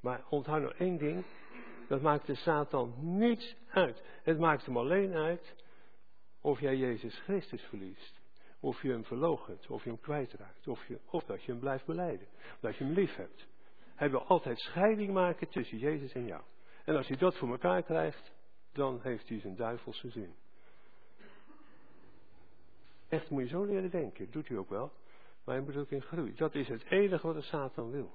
[0.00, 1.24] Maar onthoud nou één ding.
[1.88, 4.02] Dat maakt de Satan niets uit.
[4.22, 5.54] Het maakt hem alleen uit
[6.40, 8.20] of jij Jezus Christus verliest.
[8.60, 9.66] Of je hem verloochent.
[9.66, 10.68] Of je hem kwijtraakt.
[10.68, 12.26] Of, je, of dat je hem blijft beleiden.
[12.60, 13.46] Dat je hem lief hebt.
[13.94, 16.42] Hij wil altijd scheiding maken tussen Jezus en jou.
[16.84, 18.32] En als hij dat voor elkaar krijgt,
[18.72, 20.34] dan heeft hij zijn duivelse zin.
[23.08, 24.30] Echt moet je zo leren denken.
[24.30, 24.92] doet hij ook wel.
[25.44, 26.34] Maar hij moet ook in groei.
[26.34, 28.12] Dat is het enige wat de Satan wil.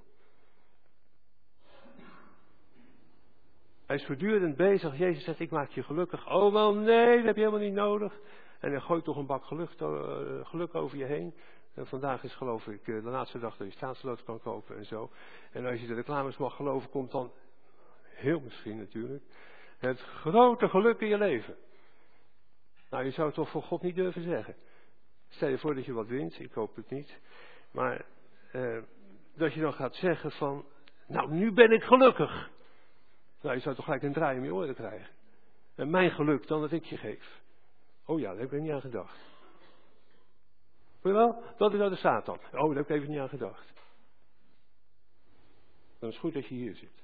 [3.86, 4.98] Hij is voortdurend bezig.
[4.98, 6.30] Jezus zegt, ik maak je gelukkig.
[6.30, 8.20] Oh wel nee, dat heb je helemaal niet nodig.
[8.62, 11.34] En hij gooit toch een bak geluk, uh, geluk over je heen.
[11.74, 14.86] En vandaag is geloof ik uh, de laatste dag dat je staatslood kan kopen en
[14.86, 15.12] zo.
[15.52, 17.32] En als je de reclames mag geloven, komt dan,
[18.02, 19.24] heel misschien natuurlijk,
[19.78, 21.56] het grote geluk in je leven.
[22.90, 24.56] Nou, je zou het toch voor God niet durven zeggen.
[25.28, 27.20] Stel je voor dat je wat wint, ik hoop het niet.
[27.72, 28.06] Maar
[28.52, 28.78] eh,
[29.36, 30.66] dat je dan gaat zeggen van,
[31.08, 32.50] nou nu ben ik gelukkig.
[33.42, 35.10] Nou, je zou toch gelijk een draai om je oren krijgen.
[35.76, 37.42] En mijn geluk dan dat ik je geef.
[38.06, 39.20] Oh ja, daar heb ik niet aan gedacht.
[41.02, 41.44] Weet je wel?
[41.58, 42.40] Dat is nou de Satan.
[42.52, 43.74] Oh, daar heb ik even niet aan gedacht.
[46.00, 47.04] Dan is het goed dat je hier zit.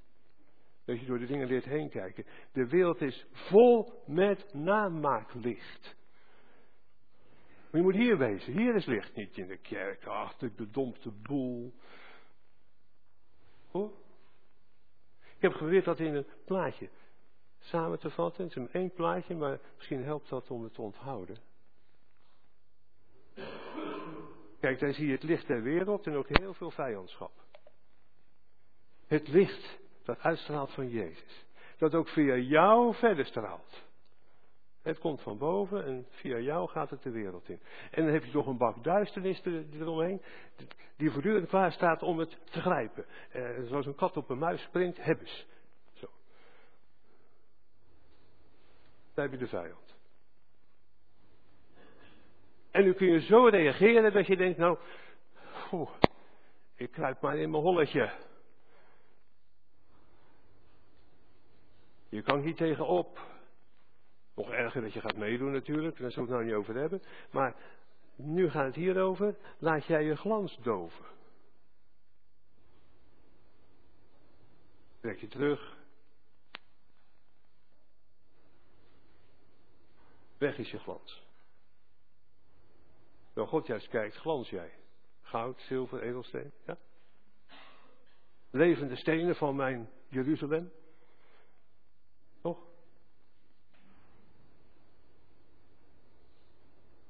[0.85, 2.25] Dat je door de dingen leert heen kijken.
[2.51, 5.95] De wereld is vol met namaaklicht.
[7.71, 8.53] Maar je moet hier wezen.
[8.53, 9.15] Hier is licht.
[9.15, 10.05] Niet in de kerk.
[10.05, 11.73] Ach, de bedompte boel.
[13.71, 13.91] Hoor.
[15.19, 16.89] Ik heb geprobeerd dat in een plaatje
[17.67, 18.43] samen te vatten.
[18.43, 21.37] Het is maar één plaatje, maar misschien helpt dat om het te onthouden.
[24.59, 27.31] Kijk, daar zie je het licht der wereld en ook heel veel vijandschap.
[29.07, 31.45] Het licht dat uitstraalt van Jezus.
[31.77, 33.85] Dat ook via jou verder straalt.
[34.81, 37.59] Het komt van boven en via jou gaat het de wereld in.
[37.91, 39.41] En dan heb je nog een bak duisternis
[39.73, 40.21] eromheen,
[40.95, 43.05] die voortdurend klaar staat om het te grijpen.
[43.31, 45.43] Eh, zoals een kat op een muis springt, hebben ze.
[45.93, 46.07] Zo.
[49.17, 49.95] Daar heb je de vijand.
[52.71, 54.77] En nu kun je zo reageren dat je denkt, nou,
[56.75, 58.11] ik kruip maar in mijn holletje.
[62.09, 63.19] Je kan hier tegenop.
[64.35, 67.01] Nog erger dat je gaat meedoen natuurlijk, daar zullen we het nou niet over hebben.
[67.31, 67.55] Maar
[68.15, 69.37] nu gaat het hierover.
[69.57, 71.05] Laat jij je glans doven.
[74.99, 75.76] Trek je terug.
[80.37, 81.23] Weg is je glans.
[83.33, 84.71] Nou, God juist kijkt, glans jij.
[85.21, 86.51] Goud, zilver, edelsteen.
[86.65, 86.77] Ja?
[88.49, 90.71] Levende stenen van mijn Jeruzalem.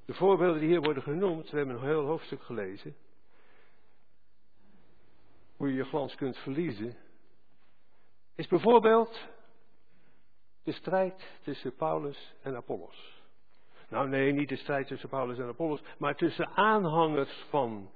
[0.08, 2.96] De voorbeelden die hier worden genoemd, we hebben een heel hoofdstuk gelezen.
[5.56, 6.96] Hoe je je glans kunt verliezen.
[8.34, 9.26] Is bijvoorbeeld
[10.62, 13.17] De strijd tussen Paulus en Apollos.
[13.88, 17.90] Nou nee, niet de strijd tussen Paulus en Apollos, maar tussen aanhangers van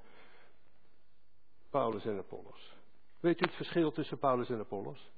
[1.69, 2.75] Paulus en Apollos.
[3.19, 5.11] Weet u het verschil tussen Paulus en Apollos?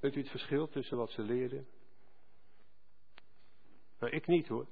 [0.00, 1.66] Weet u het verschil tussen wat ze leerden?
[3.98, 4.66] Nou, ik niet hoor.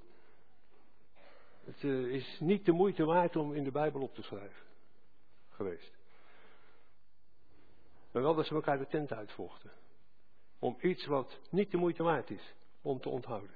[1.64, 4.66] Het uh, is niet de moeite waard om in de Bijbel op te schrijven.
[5.50, 5.94] Geweest.
[8.12, 9.72] Maar wel dat ze elkaar de tent uitvochten.
[10.58, 12.54] Om iets wat niet de moeite waard is
[12.86, 13.54] om te onthouden.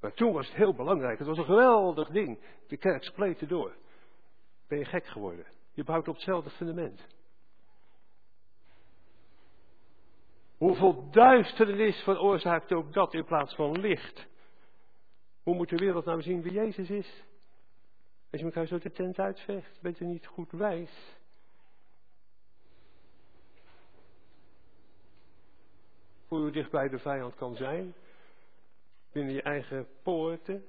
[0.00, 1.18] Maar toen was het heel belangrijk.
[1.18, 2.38] Het was een geweldig ding.
[2.66, 3.76] De kerk spleten door.
[4.68, 5.46] Ben je gek geworden?
[5.72, 7.06] Je bouwt op hetzelfde fundament.
[10.56, 14.26] Hoeveel duisternis veroorzaakt ook dat in plaats van licht?
[15.42, 17.24] Hoe moet de wereld nou zien wie Jezus is?
[18.30, 21.15] Als je elkaar zo de tent uitvecht, bent u niet goed wijs.
[26.46, 27.94] Hoe u dicht bij de vijand kan zijn.
[29.12, 30.64] Binnen je eigen poorten.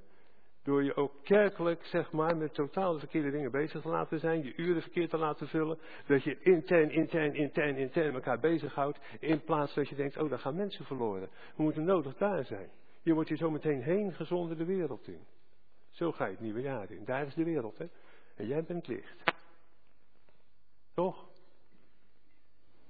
[0.63, 4.43] Door je ook kerkelijk, zeg maar, met totaal de verkeerde dingen bezig te laten zijn.
[4.43, 5.77] Je uren verkeerd te laten vullen.
[6.05, 8.99] Dat je intern, intern, intern, intern elkaar bezighoudt.
[9.19, 11.29] In plaats dat je denkt, oh, daar gaan mensen verloren.
[11.55, 12.69] We moeten nodig daar zijn.
[13.01, 15.25] Je wordt hier zo meteen heen gezonden de wereld in.
[15.91, 17.05] Zo ga je het nieuwe jaar in.
[17.05, 17.85] Daar is de wereld, hè.
[18.35, 19.23] En jij bent licht.
[20.93, 21.26] Toch?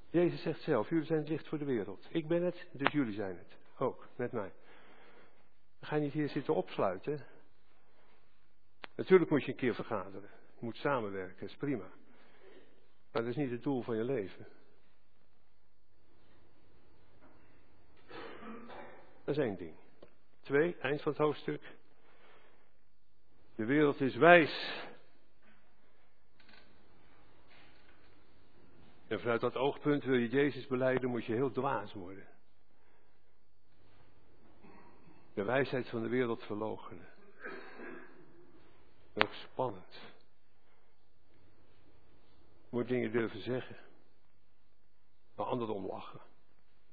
[0.09, 2.07] Jezus zegt zelf, jullie zijn het licht voor de wereld.
[2.09, 3.57] Ik ben het, dus jullie zijn het.
[3.77, 4.53] Ook, met mij.
[5.79, 7.25] Dan ga niet hier zitten opsluiten.
[8.95, 10.29] Natuurlijk moet je een keer vergaderen.
[10.59, 11.89] Je moet samenwerken, dat is prima.
[13.11, 14.47] Maar dat is niet het doel van je leven.
[19.23, 19.75] Dat is één ding.
[20.41, 21.75] Twee, eind van het hoofdstuk.
[23.55, 24.85] De wereld is wijs.
[29.07, 32.27] En vanuit dat oogpunt wil je Jezus beleiden, moet je heel dwaas worden.
[35.33, 37.07] De wijsheid van de wereld verloochenen.
[39.13, 40.01] Ook spannend.
[42.69, 43.77] Je moet dingen durven zeggen.
[45.35, 46.21] Maar anderen om lachen.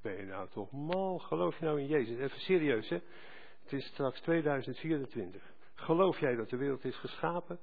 [0.02, 1.18] Ben je nou toch mal?
[1.18, 2.18] Geloof je nou in Jezus?
[2.18, 2.98] Even serieus hè.
[3.62, 5.52] Het is straks 2024.
[5.74, 7.58] Geloof jij dat de wereld is geschapen?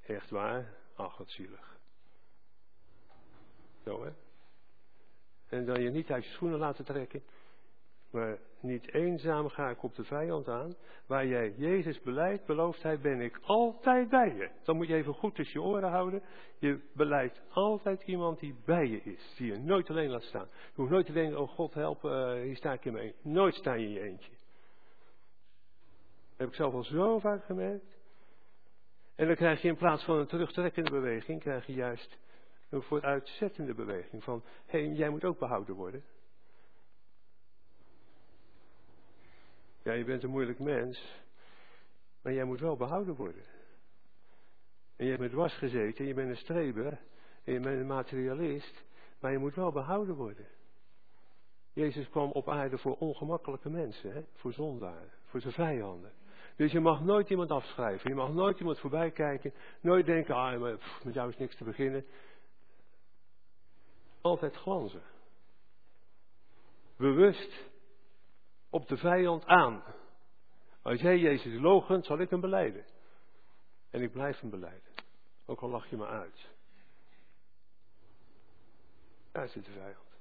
[0.00, 0.74] Echt waar?
[0.94, 1.75] Ach, wat zielig.
[5.48, 7.22] En dan je niet uit je schoenen laten trekken.
[8.10, 10.74] Maar niet eenzaam ga ik op de vijand aan.
[11.06, 14.50] Waar jij Jezus beleidt, belooft hij, ben ik altijd bij je.
[14.64, 16.22] Dan moet je even goed tussen je oren houden.
[16.58, 19.34] Je beleidt altijd iemand die bij je is.
[19.36, 20.48] Die je nooit alleen laat staan.
[20.52, 23.12] Je hoeft nooit te denken, oh God help, uh, hier sta ik in mijn.
[23.22, 24.32] Nooit sta je in je eentje.
[26.36, 27.96] Heb ik zelf al zo vaak gemerkt.
[29.14, 32.18] En dan krijg je in plaats van een terugtrekkende beweging, krijg je juist
[32.68, 34.24] een vooruitzettende beweging.
[34.24, 36.04] Van, hé, hey, jij moet ook behouden worden.
[39.82, 41.22] Ja, je bent een moeilijk mens,
[42.22, 43.44] maar jij moet wel behouden worden.
[44.96, 46.98] En je hebt met was gezeten, je bent een streber,
[47.44, 48.84] en je bent een materialist,
[49.20, 50.46] maar je moet wel behouden worden.
[51.72, 54.22] Jezus kwam op aarde voor ongemakkelijke mensen, hè?
[54.34, 56.12] voor zondaren, voor zijn vijanden.
[56.56, 60.76] Dus je mag nooit iemand afschrijven, je mag nooit iemand voorbij kijken, nooit denken, ah,
[61.04, 62.04] met jou is niks te beginnen.
[64.26, 65.02] Altijd glanzen.
[66.96, 67.68] Bewust
[68.70, 69.82] op de vijand aan.
[70.82, 72.84] Als jij Jezus logent, zal ik hem beleiden.
[73.90, 74.92] En ik blijf hem beleiden.
[75.44, 76.48] Ook al lach je me uit.
[79.32, 80.18] Daar zit de vijand.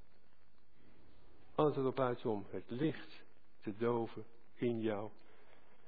[1.55, 3.23] Altijd erop uit om het licht
[3.61, 5.09] te doven in jou.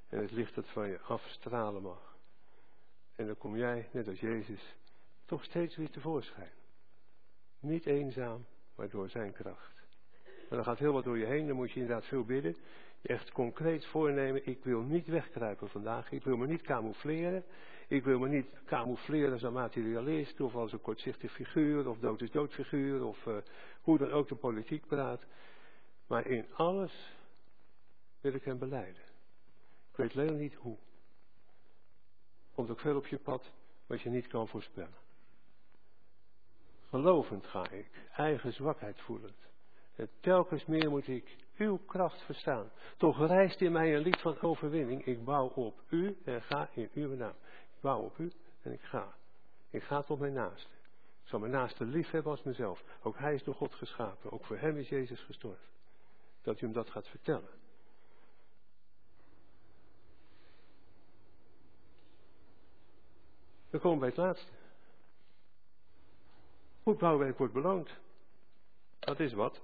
[0.10, 2.18] En het licht dat van je afstralen mag.
[3.16, 4.76] En dan kom jij, net als Jezus,
[5.26, 6.56] toch steeds weer tevoorschijn.
[7.60, 8.46] Niet eenzaam,
[8.76, 9.76] maar door zijn kracht.
[10.24, 12.56] Maar dan gaat heel wat door je heen, dan moet je inderdaad veel bidden.
[13.02, 16.12] Echt concreet voornemen, ik wil niet wegkruipen vandaag.
[16.12, 17.44] Ik wil me niet camoufleren.
[17.88, 22.22] Ik wil me niet camoufleren als een materialist of als een kortzichtig figuur of dood
[22.22, 23.38] is dood figuur of uh,
[23.82, 25.22] hoe dan ook de politiek praat.
[26.08, 27.16] Maar in alles
[28.22, 29.02] wil ik hem beleiden.
[29.92, 30.78] Ik weet alleen niet hoe.
[32.54, 33.52] Komt ook veel op je pad
[33.86, 35.07] wat je niet kan voorspellen.
[36.90, 39.48] Gelovend ga ik, eigen zwakheid voelend.
[39.96, 42.72] En telkens meer moet ik uw kracht verstaan.
[42.98, 45.06] Toch rijst in mij een lied van overwinning.
[45.06, 47.36] Ik bouw op u en ga in uw naam.
[47.76, 48.32] Ik bouw op u
[48.62, 49.16] en ik ga.
[49.70, 50.76] Ik ga tot mijn naaste.
[51.24, 52.84] Ik zal mijn naaste lief hebben als mezelf.
[53.04, 54.32] Ook hij is door God geschapen.
[54.32, 55.68] Ook voor hem is Jezus gestorven.
[56.42, 57.50] Dat u hem dat gaat vertellen.
[63.70, 64.52] We komen bij het laatste.
[66.88, 67.90] Goed bouwwerk wordt beloond.
[69.00, 69.62] Dat is wat.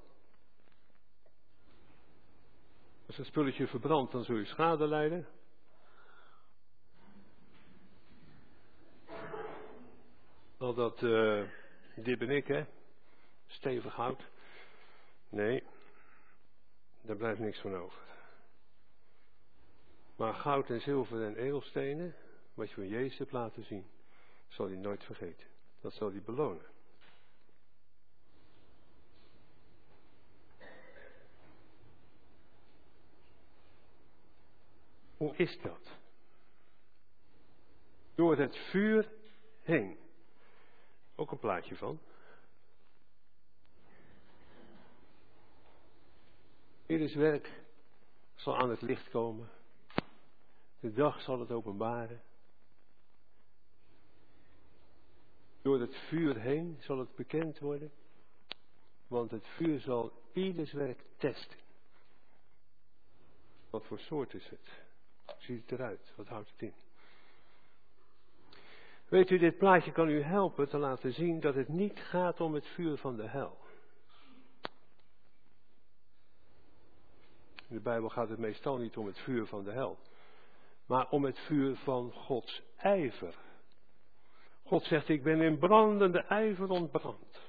[3.07, 5.27] Als een spulletje verbrandt, dan zul je schade lijden.
[10.57, 11.43] Al dat, uh,
[11.95, 12.65] dit ben ik, hè.
[13.45, 14.29] Stevig hout.
[15.29, 15.63] Nee,
[17.01, 18.01] daar blijft niks van over.
[20.15, 22.15] Maar goud en zilver en edelstenen,
[22.53, 23.85] wat je van Jezus hebt laten zien,
[24.47, 25.47] zal hij nooit vergeten.
[25.81, 26.72] Dat zal hij belonen.
[35.23, 35.97] Hoe is dat?
[38.15, 39.11] Door het vuur
[39.61, 39.97] heen.
[41.15, 41.99] Ook een plaatje van.
[46.85, 47.63] Ieders werk
[48.35, 49.49] zal aan het licht komen.
[50.79, 52.21] De dag zal het openbaren.
[55.61, 57.91] Door het vuur heen zal het bekend worden.
[59.07, 61.59] Want het vuur zal ieders werk testen.
[63.69, 64.82] Wat voor soort is het?
[65.37, 66.13] Ziet het eruit?
[66.15, 66.73] Wat houdt het in?
[69.07, 72.53] Weet u, dit plaatje kan u helpen te laten zien dat het niet gaat om
[72.53, 73.57] het vuur van de hel.
[77.67, 79.97] In de Bijbel gaat het meestal niet om het vuur van de hel,
[80.85, 83.35] maar om het vuur van Gods ijver.
[84.63, 87.41] God zegt, ik ben in brandende ijver ontbrand.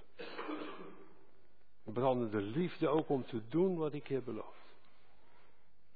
[1.85, 4.64] Brandende liefde ook om te doen wat ik je beloof.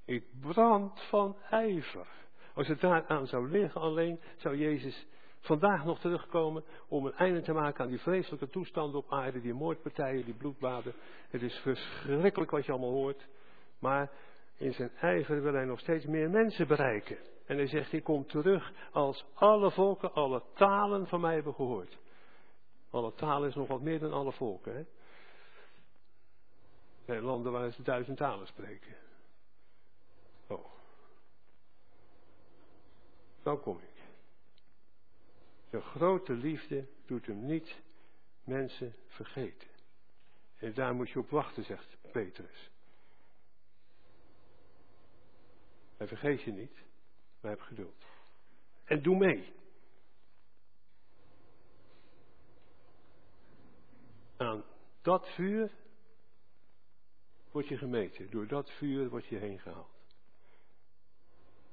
[0.09, 2.07] Ik brand van ijver.
[2.55, 5.07] Als het daaraan zou liggen alleen, zou Jezus
[5.41, 9.55] vandaag nog terugkomen om een einde te maken aan die vreselijke toestanden op aarde, die
[9.55, 10.95] moordpartijen, die bloedbaden.
[11.31, 13.27] Het is verschrikkelijk wat je allemaal hoort.
[13.79, 14.11] Maar
[14.57, 17.19] in zijn ijver wil hij nog steeds meer mensen bereiken.
[17.47, 21.99] En hij zegt, ik kom terug als alle volken, alle talen van mij hebben gehoord.
[22.91, 24.73] Alle talen is nog wat meer dan alle volken.
[24.73, 24.79] Hè?
[24.79, 24.87] Er
[27.05, 29.07] zijn landen waar ze duizend talen spreken.
[30.49, 30.73] Oh.
[33.43, 34.03] Dan kom ik.
[35.71, 37.81] De grote liefde doet hem niet
[38.45, 39.69] mensen vergeten.
[40.57, 42.71] En daar moet je op wachten, zegt Petrus.
[45.97, 46.83] Hij vergeet je niet,
[47.41, 48.05] maar heb geduld.
[48.85, 49.53] En doe mee.
[54.37, 54.65] Aan
[55.03, 55.71] dat vuur
[57.51, 58.31] word je gemeten.
[58.31, 59.98] Door dat vuur word je heen gehaald.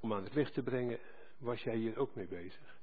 [0.06, 1.00] Om aan het licht te brengen
[1.38, 2.78] was jij hier ook mee bezig.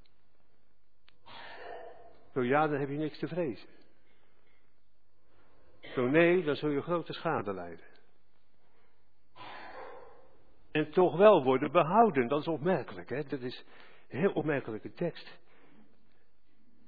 [2.33, 3.69] Zo ja, dan heb je niks te vrezen.
[5.81, 7.85] Zo nee, dan zul je grote schade lijden.
[10.71, 12.29] En toch wel worden behouden.
[12.29, 13.23] Dat is opmerkelijk, hè?
[13.25, 13.65] Dat is
[14.09, 15.39] een heel opmerkelijke tekst.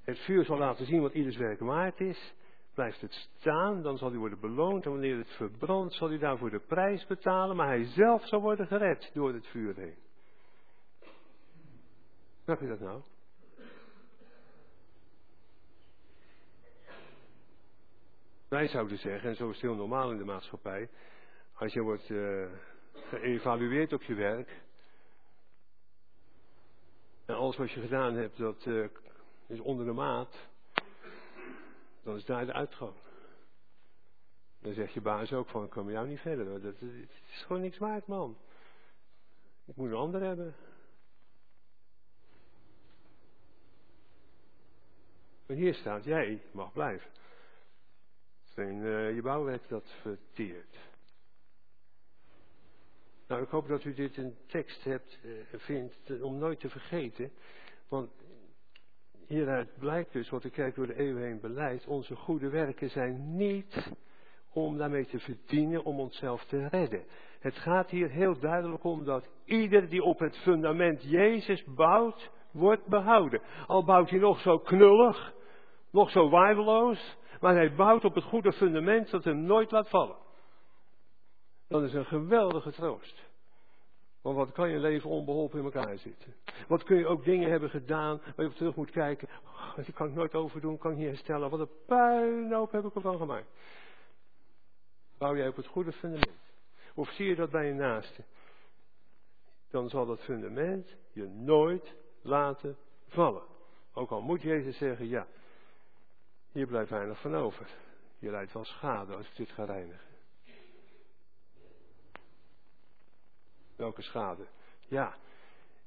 [0.02, 2.34] Het vuur zal laten zien wat ieders werk waard is.
[2.74, 4.84] Blijft het staan, dan zal hij worden beloond.
[4.84, 7.56] En wanneer het verbrandt, zal hij daarvoor de prijs betalen.
[7.56, 10.03] Maar hij zelf zal worden gered door het vuur heen.
[12.44, 13.02] Snap je dat nou?
[18.48, 20.90] Wij zouden zeggen, en zo is het heel normaal in de maatschappij,
[21.54, 22.50] als je wordt uh,
[22.92, 24.62] geëvalueerd op je werk,
[27.24, 28.88] en alles wat je gedaan hebt, dat uh,
[29.46, 30.48] is onder de maat,
[32.02, 32.94] dan is daar de uitgang.
[34.60, 36.44] Dan zegt je baas ook van, ik kom jou niet verder.
[36.44, 38.36] Dat, het is gewoon niks waard, man.
[39.64, 40.54] Ik moet een ander hebben.
[45.46, 47.10] En hier staat, jij mag blijven.
[48.54, 50.78] En uh, je bouwwerk dat verteert.
[53.28, 57.32] Nou, ik hoop dat u dit een tekst hebt, uh, vindt om nooit te vergeten.
[57.88, 58.10] Want
[59.26, 61.86] hieruit blijkt dus wat de kerk door de eeuwen heen beleidt.
[61.86, 63.92] Onze goede werken zijn niet
[64.52, 67.04] om daarmee te verdienen, om onszelf te redden.
[67.38, 72.86] Het gaat hier heel duidelijk om dat ieder die op het fundament Jezus bouwt, wordt
[72.86, 73.40] behouden.
[73.66, 75.32] Al bouwt hij nog zo knullig,
[75.90, 80.16] nog zo waardeloos, maar hij bouwt op het goede fundament dat hem nooit laat vallen.
[81.68, 83.22] Dat is een geweldige troost.
[84.22, 86.34] Want wat kan je leven onbeholpen in elkaar zitten?
[86.68, 89.28] Wat kun je ook dingen hebben gedaan waar je op terug moet kijken.
[89.44, 91.50] Oh, dat kan ik nooit overdoen, kan ik niet herstellen.
[91.50, 93.48] Wat een puinhoop heb ik ervan gemaakt.
[95.18, 96.42] Bouw jij op het goede fundament.
[96.94, 98.24] Of zie je dat bij je naaste?
[99.70, 101.94] Dan zal dat fundament je nooit
[102.24, 102.76] laten
[103.08, 103.42] vallen.
[103.92, 105.26] Ook al moet Jezus zeggen, ja,
[106.52, 107.66] hier blijft weinig van over.
[108.18, 110.12] Je leidt wel schade als ik dit ga reinigen.
[113.76, 114.46] Welke schade?
[114.88, 115.16] Ja,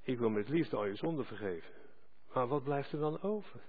[0.01, 1.73] ik wil met liefde al je zonde vergeven.
[2.33, 3.59] Maar wat blijft er dan over?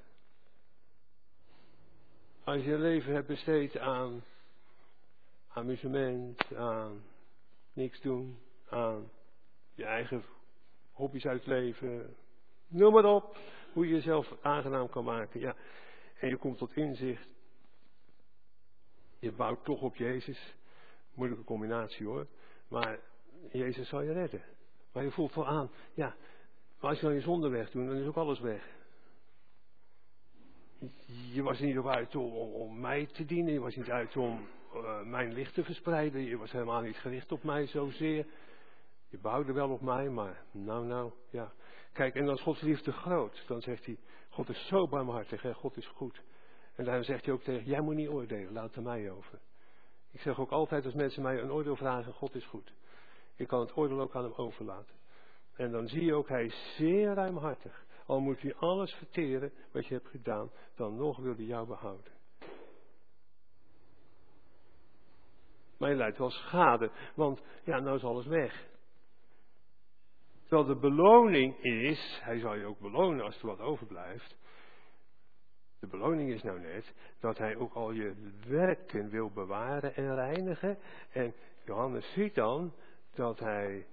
[2.44, 4.24] Als je leven hebt besteed aan
[5.48, 7.04] amusement, aan
[7.72, 8.38] niks doen,
[8.68, 9.10] aan
[9.74, 10.24] je eigen
[10.92, 12.16] hobby's uitleven.
[12.68, 13.36] Noem maar op.
[13.72, 15.40] Hoe je jezelf aangenaam kan maken.
[15.40, 15.56] Ja.
[16.20, 17.28] En je komt tot inzicht.
[19.18, 20.54] Je bouwt toch op Jezus.
[21.14, 22.26] Moeilijke combinatie hoor.
[22.68, 22.98] Maar
[23.52, 24.42] Jezus zal je redden.
[24.92, 25.70] Maar je voelt wel aan.
[25.94, 26.16] Ja.
[26.80, 28.76] Maar als je dan je zonde wegdoet, dan is ook alles weg.
[31.32, 33.52] Je was niet op uit om, mij te dienen.
[33.52, 36.20] Je was niet uit om uh, mijn licht te verspreiden.
[36.20, 38.26] Je was helemaal niet gericht op mij zozeer.
[39.08, 41.52] Je bouwde wel op mij, maar nou, nou, ja.
[41.92, 43.44] Kijk, en dan is Gods liefde groot.
[43.46, 46.22] Dan zegt hij, God is zo barmhartig en God is goed.
[46.74, 49.38] En dan zegt hij ook tegen, jij moet niet oordelen, laat het mij over.
[50.10, 52.72] Ik zeg ook altijd als mensen mij een oordeel vragen, God is goed.
[53.36, 54.94] Ik kan het oordeel ook aan hem overlaten.
[55.56, 57.86] En dan zie je ook, hij is zeer ruimhartig.
[58.06, 62.12] Al moet hij alles verteren wat je hebt gedaan, dan nog wil hij jou behouden.
[65.78, 68.66] Maar je leidt wel schade, want ja, nou is alles weg.
[70.48, 74.36] Terwijl de beloning is, hij zal je ook belonen als er wat overblijft.
[75.78, 80.78] De beloning is nou net dat hij ook al je werken wil bewaren en reinigen.
[81.10, 81.34] En
[81.64, 82.72] Johannes ziet dan
[83.14, 83.86] dat hij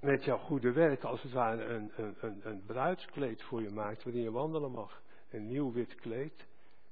[0.00, 4.04] met jouw goede werk als het ware een, een, een, een bruidskleed voor je maakt
[4.04, 5.02] waarin je wandelen mag.
[5.30, 6.46] Een nieuw wit kleed.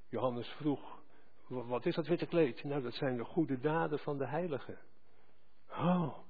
[0.08, 1.02] Johannes vroeg,
[1.46, 2.64] wat is dat witte kleed?
[2.64, 4.78] Nou, dat zijn de goede daden van de heiligen.
[5.70, 6.25] Oh.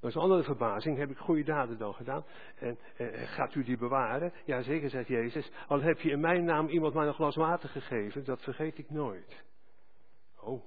[0.00, 0.98] Dat is een andere verbazing.
[0.98, 2.24] Heb ik goede daden dan gedaan?
[2.58, 2.78] En
[3.26, 4.32] gaat u die bewaren?
[4.44, 5.50] Ja, zeker, zegt Jezus.
[5.68, 8.90] Al heb je in mijn naam iemand maar een glas water gegeven, dat vergeet ik
[8.90, 9.44] nooit.
[10.40, 10.62] Oh,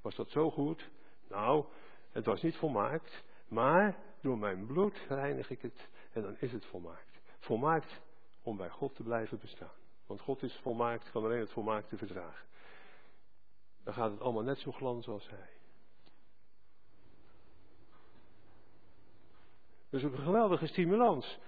[0.00, 0.90] was dat zo goed?
[1.28, 1.64] Nou,
[2.12, 3.22] het was niet volmaakt.
[3.48, 7.20] Maar door mijn bloed reinig ik het en dan is het volmaakt.
[7.38, 8.00] Volmaakt
[8.42, 9.80] om bij God te blijven bestaan.
[10.06, 12.46] Want God is volmaakt, kan alleen het volmaakte verdragen.
[13.84, 15.48] Dan gaat het allemaal net zo glans als Hij.
[19.92, 21.38] Dus een geweldige stimulans.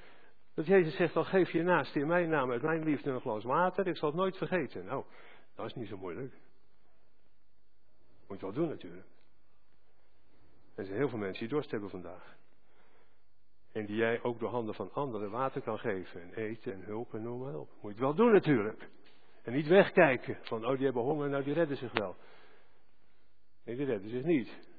[0.54, 3.44] Dat Jezus zegt, al geef je naast in mijn naam uit mijn liefde een glas
[3.44, 4.84] water, ik zal het nooit vergeten.
[4.84, 5.04] Nou,
[5.54, 6.34] dat is niet zo moeilijk.
[8.28, 9.06] Moet je wel doen natuurlijk.
[10.74, 12.36] Er zijn heel veel mensen die dorst hebben vandaag.
[13.72, 16.22] En die jij ook door handen van anderen water kan geven.
[16.22, 17.68] En eten en hulp en noem maar op.
[17.68, 18.88] Moet je het wel doen natuurlijk.
[19.42, 20.38] En niet wegkijken.
[20.42, 22.16] Van, oh die hebben honger, nou die redden zich wel.
[23.64, 24.73] Nee, die redden zich niet.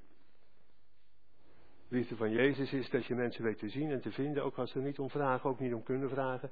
[1.88, 4.44] De liefde van Jezus is dat je mensen weet te zien en te vinden.
[4.44, 6.50] Ook als ze er niet om vragen, ook niet om kunnen vragen.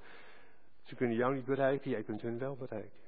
[0.83, 3.01] Ze kunnen jou niet bereiken, jij kunt hun wel bereiken.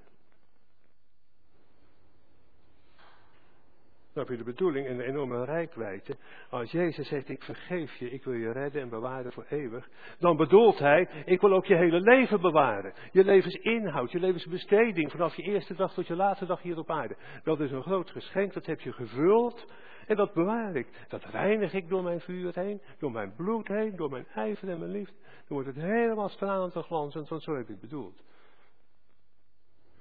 [4.16, 6.18] Snap je de bedoeling en de enorme rijkwijde?
[6.50, 9.90] Als Jezus zegt, ik vergeef je, ik wil je redden en bewaren voor eeuwig.
[10.20, 12.94] Dan bedoelt hij, ik wil ook je hele leven bewaren.
[13.12, 17.16] Je levensinhoud, je levensbesteding, vanaf je eerste dag tot je laatste dag hier op aarde.
[17.44, 19.66] Dat is een groot geschenk, dat heb je gevuld
[20.08, 20.88] en dat bewaar ik.
[21.08, 24.80] Dat reinig ik door mijn vuur heen, door mijn bloed heen, door mijn ijver en
[24.80, 25.16] mijn liefde.
[25.22, 28.24] Dan wordt het helemaal stralend en glanzend, want zo heb ik bedoeld.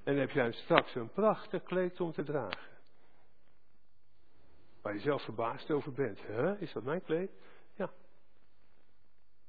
[0.04, 2.72] En heb jij straks een prachtig kleed om te dragen.
[4.82, 6.20] Waar je zelf verbaasd over bent.
[6.20, 6.60] Huh?
[6.60, 7.30] Is dat mijn kleed?
[7.74, 7.90] Ja.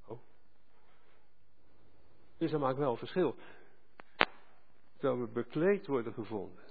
[0.07, 0.19] Oh.
[2.37, 3.35] Dus dat maakt wel verschil.
[4.97, 6.64] Dat we bekleed worden gevonden.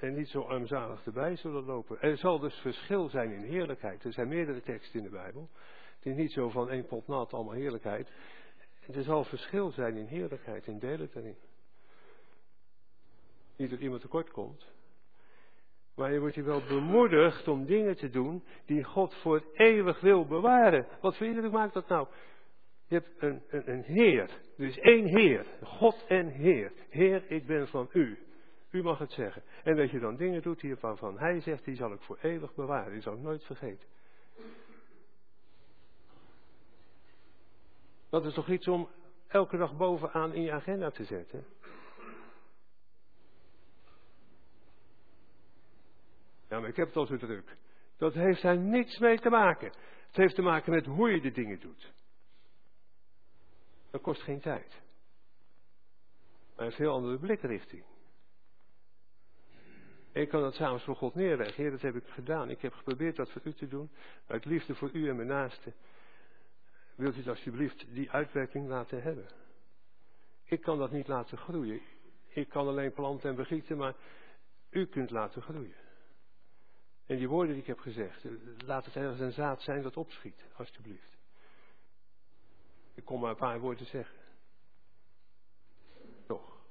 [0.00, 2.00] En niet zo armzalig erbij zullen lopen.
[2.00, 4.04] Er zal dus verschil zijn in heerlijkheid.
[4.04, 5.48] Er zijn meerdere teksten in de Bijbel.
[5.96, 8.08] Het is niet zo van één pot nat, allemaal heerlijkheid.
[8.92, 11.36] Er zal verschil zijn in heerlijkheid, in delen daarin.
[13.56, 14.72] Niet dat iemand tekort komt.
[15.94, 20.26] Maar je wordt je wel bemoedigd om dingen te doen die God voor eeuwig wil
[20.26, 20.86] bewaren.
[21.00, 22.08] Wat voor indruk maakt dat nou?
[22.86, 24.30] Je hebt een, een, een Heer.
[24.56, 25.46] Er is één Heer.
[25.62, 26.72] God en Heer.
[26.88, 28.18] Heer, ik ben van u.
[28.74, 29.42] U mag het zeggen.
[29.62, 32.54] En dat je dan dingen doet die waarvan Hij zegt, die zal ik voor eeuwig
[32.54, 32.92] bewaren.
[32.92, 33.88] Die zal ik nooit vergeten.
[38.08, 38.88] Dat is toch iets om
[39.26, 41.46] elke dag bovenaan in je agenda te zetten?
[46.48, 47.56] Ja, maar ik heb het al zo druk.
[47.96, 49.72] Dat heeft daar niets mee te maken.
[50.06, 51.92] Het heeft te maken met hoe je de dingen doet.
[53.90, 54.82] Dat kost geen tijd.
[56.56, 57.84] Maar een veel andere blikrichting.
[60.14, 61.62] Ik kan dat samen voor God neerleggen.
[61.62, 62.50] Heer, dat heb ik gedaan.
[62.50, 63.90] Ik heb geprobeerd dat voor u te doen.
[64.26, 65.72] Uit liefde voor u en mijn naaste.
[66.94, 69.26] Wilt u het alsjeblieft die uitwerking laten hebben?
[70.44, 71.80] Ik kan dat niet laten groeien.
[72.28, 73.94] Ik kan alleen planten en begieten, maar
[74.70, 75.76] u kunt laten groeien.
[77.06, 78.24] En die woorden die ik heb gezegd,
[78.66, 81.16] laat het ergens een zaad zijn dat opschiet, alsjeblieft.
[82.94, 84.18] Ik kom maar een paar woorden zeggen.
[86.26, 86.62] Toch.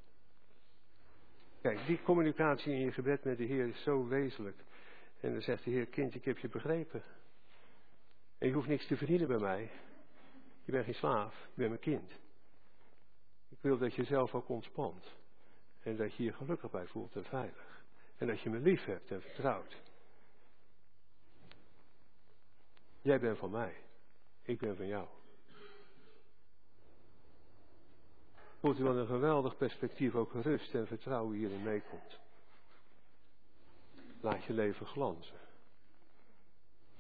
[1.63, 4.63] Kijk, die communicatie in je gebed met de Heer is zo wezenlijk.
[5.19, 7.03] En dan zegt de Heer, kind, ik heb je begrepen.
[8.37, 9.71] En je hoeft niks te verdienen bij mij.
[10.63, 12.11] Je bent geen slaaf, je bent mijn kind.
[13.49, 15.15] Ik wil dat je zelf ook ontspant.
[15.83, 17.83] En dat je je gelukkig bij voelt en veilig.
[18.17, 19.81] En dat je me lief hebt en vertrouwt.
[23.01, 23.75] Jij bent van mij.
[24.41, 25.07] Ik ben van jou.
[28.63, 32.19] Voelt u wat een geweldig perspectief, ook rust en vertrouwen hierin meekomt.
[34.21, 35.39] Laat je leven glanzen.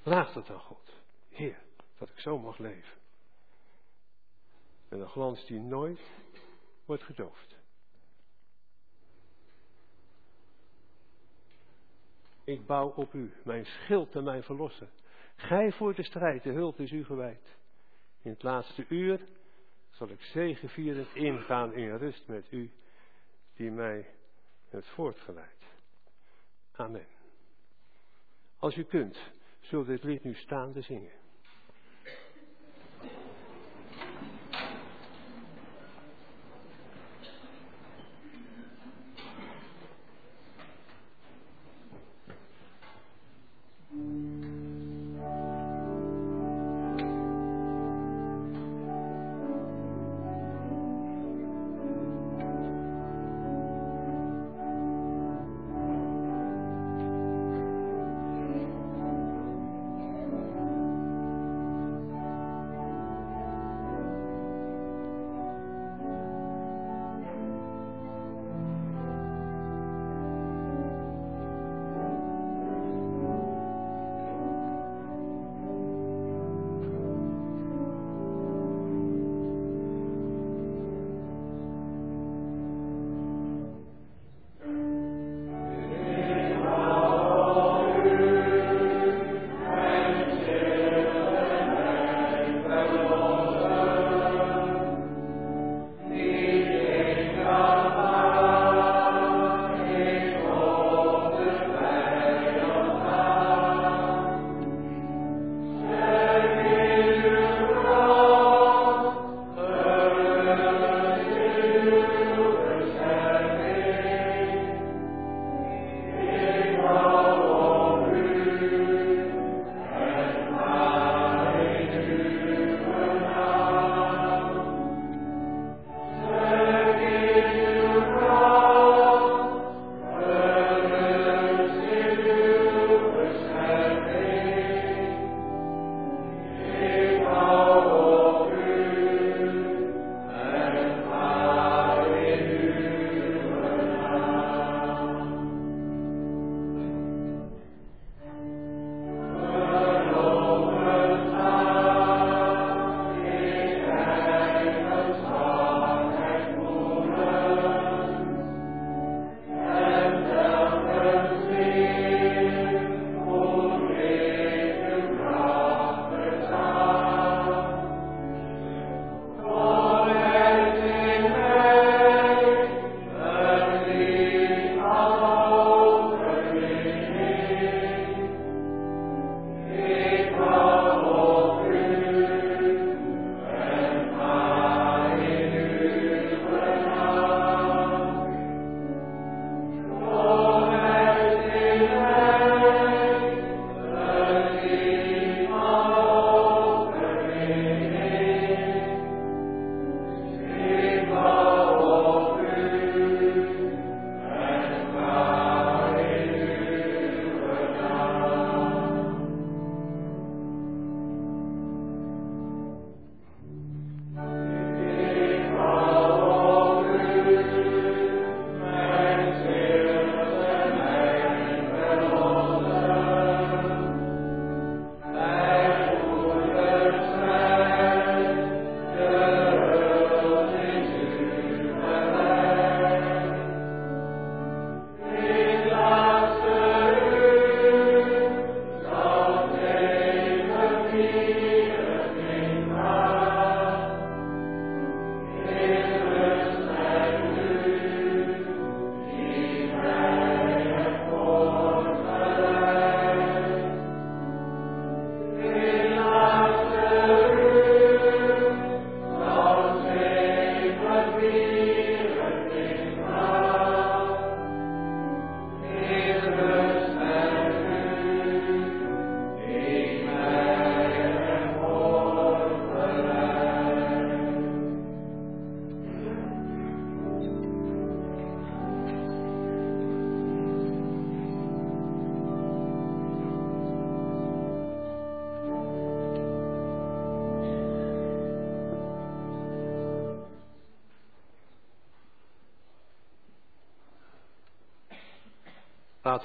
[0.01, 1.01] Vraag dat aan God.
[1.29, 1.61] Heer,
[1.97, 2.97] dat ik zo mag leven.
[4.89, 5.99] En een glans die nooit
[6.85, 7.55] wordt gedoofd.
[12.43, 14.89] Ik bouw op u, mijn schild en mijn verlosser.
[15.35, 17.55] Gij voor de strijd, de hulp is u gewijd.
[18.21, 19.27] In het laatste uur
[20.07, 22.71] zal ik zegevierend ingaan in rust met u,
[23.55, 24.05] die mij
[24.69, 25.63] hebt voortgeleid.
[26.71, 27.05] Amen.
[28.57, 29.17] Als u kunt,
[29.59, 31.11] zult dit lied nu staande zingen.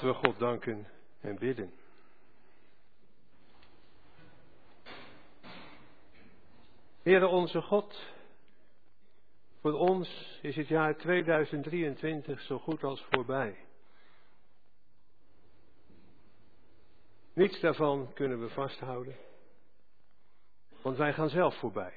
[0.01, 0.87] Laten we God danken
[1.21, 1.73] en bidden.
[7.01, 8.13] Heere onze God,
[9.61, 13.65] voor ons is het jaar 2023 zo goed als voorbij.
[17.33, 19.15] Niets daarvan kunnen we vasthouden,
[20.81, 21.93] want wij gaan zelf voorbij.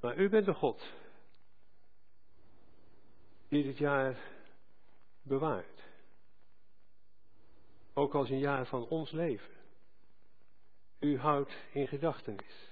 [0.00, 0.92] Maar u bent de God
[3.52, 4.16] die dit jaar
[5.22, 5.82] bewaart.
[7.94, 9.54] Ook als een jaar van ons leven.
[11.00, 12.70] U houdt in gedachtenis.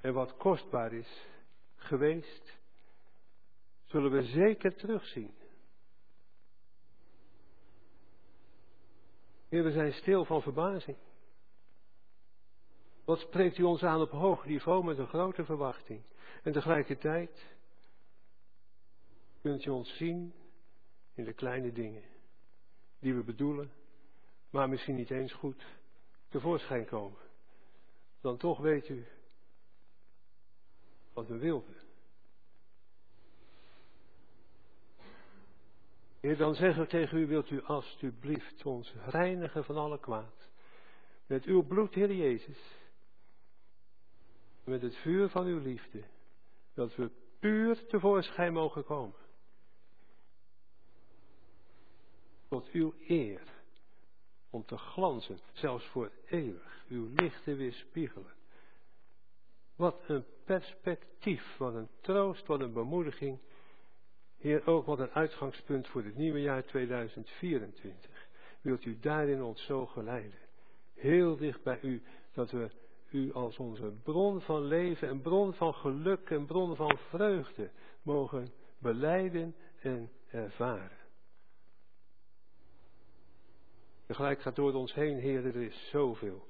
[0.00, 1.26] En wat kostbaar is
[1.76, 2.58] geweest,
[3.84, 5.34] zullen we zeker terugzien.
[9.48, 10.96] Heer, we zijn stil van verbazing.
[13.04, 16.02] Wat spreekt u ons aan op hoog niveau met een grote verwachting?
[16.42, 17.60] En tegelijkertijd
[19.42, 20.34] kunt u ons zien
[21.14, 22.02] in de kleine dingen
[22.98, 23.72] die we bedoelen,
[24.50, 25.64] maar misschien niet eens goed
[26.28, 27.20] tevoorschijn komen.
[28.20, 29.06] Dan toch weet u
[31.12, 31.76] wat we wilden.
[36.20, 40.50] Heer, dan zeggen we tegen u, wilt u alstublieft ons reinigen van alle kwaad.
[41.26, 42.80] Met uw bloed, Heer Jezus.
[44.64, 46.04] Met het vuur van uw liefde.
[46.74, 49.21] Dat we puur tevoorschijn mogen komen.
[52.52, 53.40] Tot uw eer.
[54.50, 56.84] Om te glanzen, zelfs voor eeuwig.
[56.88, 58.32] Uw lichten weer spiegelen.
[59.76, 63.38] Wat een perspectief, wat een troost, wat een bemoediging.
[64.38, 68.28] Heer, ook wat een uitgangspunt voor het nieuwe jaar 2024.
[68.60, 70.38] Wilt u daarin ons zo geleiden?
[70.94, 72.02] Heel dicht bij u,
[72.32, 72.70] dat we
[73.10, 77.70] u als onze bron van leven en bron van geluk en bron van vreugde
[78.02, 81.01] mogen beleiden en ervaren.
[84.12, 86.46] Tegelijk gaat door ons heen, Heer, er is zoveel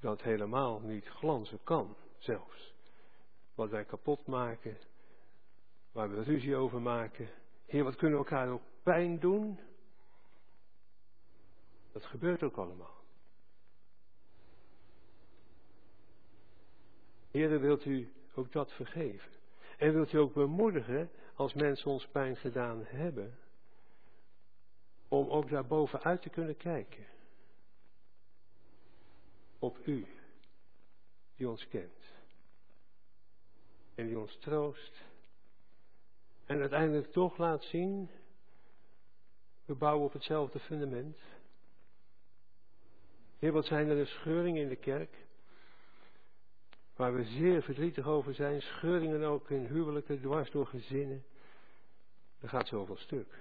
[0.00, 2.74] dat helemaal niet glanzen kan, zelfs.
[3.54, 4.78] Wat wij kapot maken,
[5.92, 7.28] waar we ruzie over maken.
[7.66, 9.58] Heer, wat kunnen we elkaar ook pijn doen?
[11.92, 13.04] Dat gebeurt ook allemaal.
[17.30, 19.32] Heer, wilt u ook dat vergeven?
[19.78, 23.38] En wilt u ook bemoedigen als mensen ons pijn gedaan hebben,
[25.10, 27.06] om ook daar bovenuit te kunnen kijken?
[29.58, 30.06] Op u,
[31.36, 32.12] die ons kent
[33.94, 35.02] en die ons troost
[36.46, 38.10] en uiteindelijk toch laat zien,
[39.64, 41.18] we bouwen op hetzelfde fundament.
[43.38, 45.16] Heer, wat zijn er een scheuringen in de kerk,
[46.96, 51.24] waar we zeer verdrietig over zijn, scheuringen ook in huwelijken, dwars door gezinnen.
[52.40, 53.38] Er gaat zoveel stuk.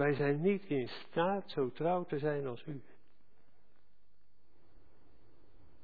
[0.00, 2.82] Wij zijn niet in staat zo trouw te zijn als u.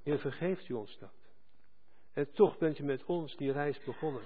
[0.03, 1.15] Heer, vergeeft u ons dat.
[2.13, 4.23] En toch bent u met ons die reis begonnen.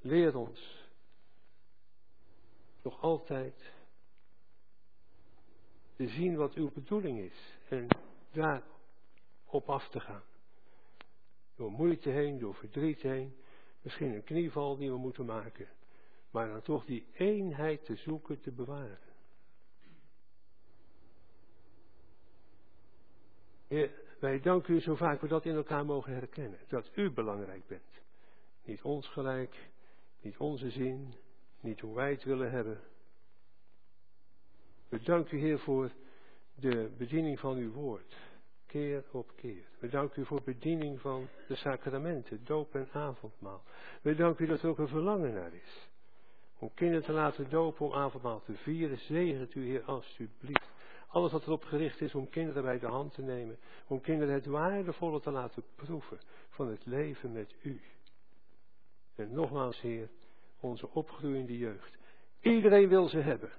[0.00, 0.86] Leer ons
[2.82, 3.72] nog altijd
[5.96, 7.86] te zien wat uw bedoeling is en
[8.30, 8.62] daar
[9.44, 10.24] op af te gaan.
[11.56, 13.36] Door moeite heen, door verdriet heen,
[13.82, 15.68] misschien een knieval die we moeten maken,
[16.32, 18.98] maar dan toch die eenheid te zoeken, te bewaren.
[24.18, 26.58] Wij danken u zo vaak we dat in elkaar mogen herkennen.
[26.68, 28.00] Dat u belangrijk bent.
[28.64, 29.70] Niet ons gelijk,
[30.20, 31.14] niet onze zin,
[31.60, 32.80] niet hoe wij het willen hebben.
[34.88, 35.90] We danken u Heer voor
[36.54, 38.16] de bediening van uw woord.
[38.66, 39.64] Keer op keer.
[39.78, 43.62] We danken u voor bediening van de sacramenten, doop en avondmaal.
[44.02, 45.90] We danken u dat er ook een verlangen naar is.
[46.62, 48.98] Om kinderen te laten dopen, om avondmaal te vieren.
[48.98, 50.70] Zegent u Heer alstublieft.
[51.06, 53.58] Alles wat erop gericht is om kinderen bij de hand te nemen.
[53.86, 57.80] Om kinderen het waardevolle te laten proeven van het leven met u.
[59.16, 60.08] En nogmaals, Heer,
[60.60, 61.98] onze opgroeiende jeugd.
[62.40, 63.52] Iedereen wil ze hebben.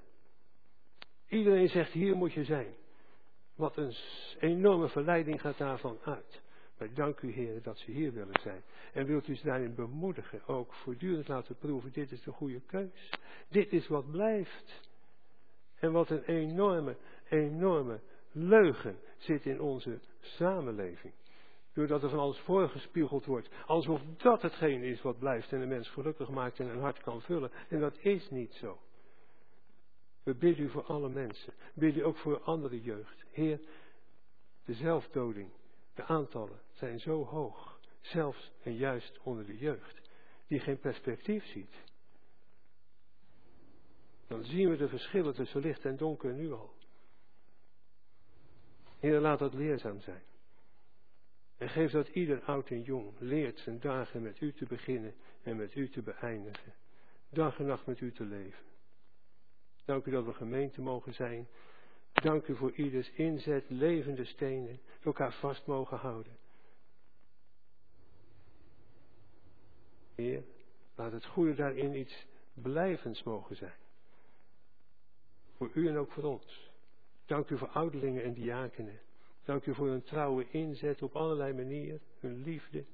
[1.28, 2.74] Iedereen zegt, hier moet je zijn.
[3.56, 3.94] Wat een
[4.40, 6.42] enorme verleiding gaat daarvan uit.
[6.78, 8.62] Maar dank u, Heer, dat ze hier willen zijn.
[8.94, 13.10] En wilt u ze daarin bemoedigen, ook voortdurend laten proeven, dit is de goede keus.
[13.50, 14.92] Dit is wat blijft.
[15.80, 16.98] En wat een enorme
[17.34, 18.00] enorme
[18.32, 21.14] leugen zit in onze samenleving.
[21.74, 23.50] Doordat er van alles voorgespiegeld wordt.
[23.66, 27.22] Alsof dat hetgeen is wat blijft en de mens gelukkig maakt en een hart kan
[27.22, 27.52] vullen.
[27.70, 28.80] En dat is niet zo.
[30.24, 31.54] We bidden u voor alle mensen.
[31.74, 33.26] Bidden u ook voor andere jeugd.
[33.32, 33.60] Heer,
[34.66, 35.50] de zelfdoding,
[35.94, 37.80] de aantallen zijn zo hoog.
[38.02, 40.02] Zelfs en juist onder de jeugd.
[40.48, 41.84] Die geen perspectief ziet.
[44.28, 46.74] Dan zien we de verschillen tussen licht en donker nu al.
[49.00, 50.24] Heer, laat dat leerzaam zijn.
[51.58, 55.56] En geef dat ieder oud en jong leert zijn dagen met u te beginnen en
[55.56, 56.74] met u te beëindigen.
[57.30, 58.66] Dag en nacht met u te leven.
[59.86, 61.48] Dank u dat we gemeente mogen zijn.
[62.14, 66.38] Dank u voor ieders inzet, levende stenen, elkaar vast mogen houden.
[70.16, 70.44] Heer,
[70.96, 73.74] laat het goede daarin iets blijvends mogen zijn.
[75.58, 76.72] Voor u en ook voor ons.
[77.26, 79.00] Dank u voor ouderlingen en diakenen.
[79.44, 82.86] Dank u voor hun trouwe inzet op allerlei manieren, hun liefde.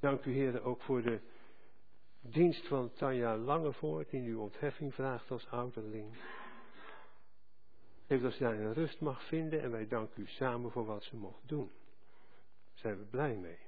[0.00, 1.20] Dank u, Heer, ook voor de
[2.20, 6.06] dienst van Tanja Langevoort, die nu ontheffing vraagt als ouderling.
[8.06, 11.04] Geef dat ze daar een rust mag vinden en wij danken u samen voor wat
[11.04, 11.70] ze mocht doen.
[12.68, 13.58] Daar zijn we blij mee.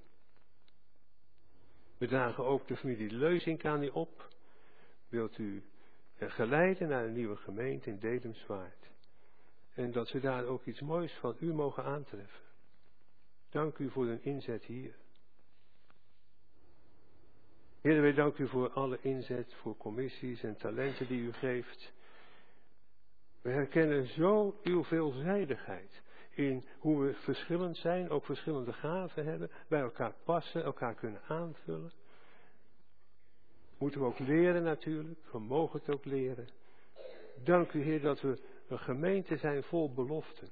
[1.98, 4.28] We dragen ook de familie Leuzink aan u op.
[5.08, 5.62] Wilt u
[6.16, 8.90] geleiden naar een nieuwe gemeente in Dedemswaard.
[9.74, 12.44] En dat ze daar ook iets moois van u mogen aantreffen.
[13.50, 14.94] Dank u voor uw inzet hier.
[17.80, 21.92] Heer, wij danken u voor alle inzet, voor commissies en talenten die u geeft.
[23.46, 29.80] We herkennen zo uw veelzijdigheid in hoe we verschillend zijn, ook verschillende gaven hebben, bij
[29.80, 31.92] elkaar passen, elkaar kunnen aanvullen.
[33.78, 36.48] Moeten we ook leren natuurlijk, we mogen het ook leren.
[37.44, 40.50] Dank u Heer dat we een gemeente zijn vol beloften.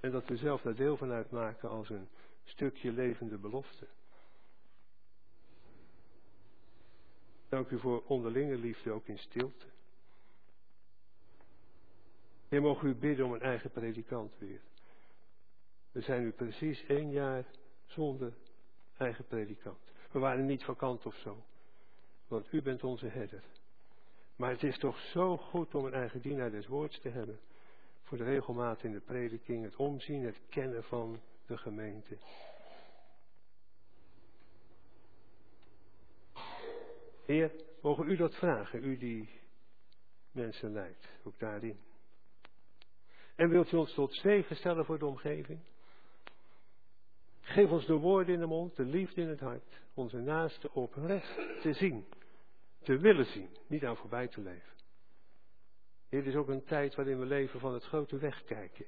[0.00, 2.08] En dat we zelf daar deel van uitmaken als een
[2.44, 3.86] stukje levende belofte.
[7.48, 9.74] Dank u voor onderlinge liefde ook in stilte.
[12.48, 14.60] Heer, mogen u bidden om een eigen predikant weer.
[15.92, 17.44] We zijn nu precies één jaar
[17.84, 18.32] zonder
[18.96, 19.92] eigen predikant.
[20.10, 21.44] We waren niet vakant of zo.
[22.28, 23.42] Want u bent onze herder.
[24.36, 27.40] Maar het is toch zo goed om een eigen dienaar des woords te hebben.
[28.02, 32.18] Voor de regelmaat in de prediking, het omzien, het kennen van de gemeente.
[37.24, 39.28] Heer, mogen u dat vragen, u die
[40.30, 41.85] mensen leidt, ook daarin.
[43.36, 45.60] En wilt u ons tot zegen stellen voor de omgeving?
[47.40, 51.60] Geef ons de woorden in de mond, de liefde in het hart, onze naaste oprecht
[51.60, 52.06] te zien,
[52.82, 54.74] te willen zien, niet aan voorbij te leven.
[56.08, 58.86] Dit is ook een tijd waarin we leven van het grote wegkijken.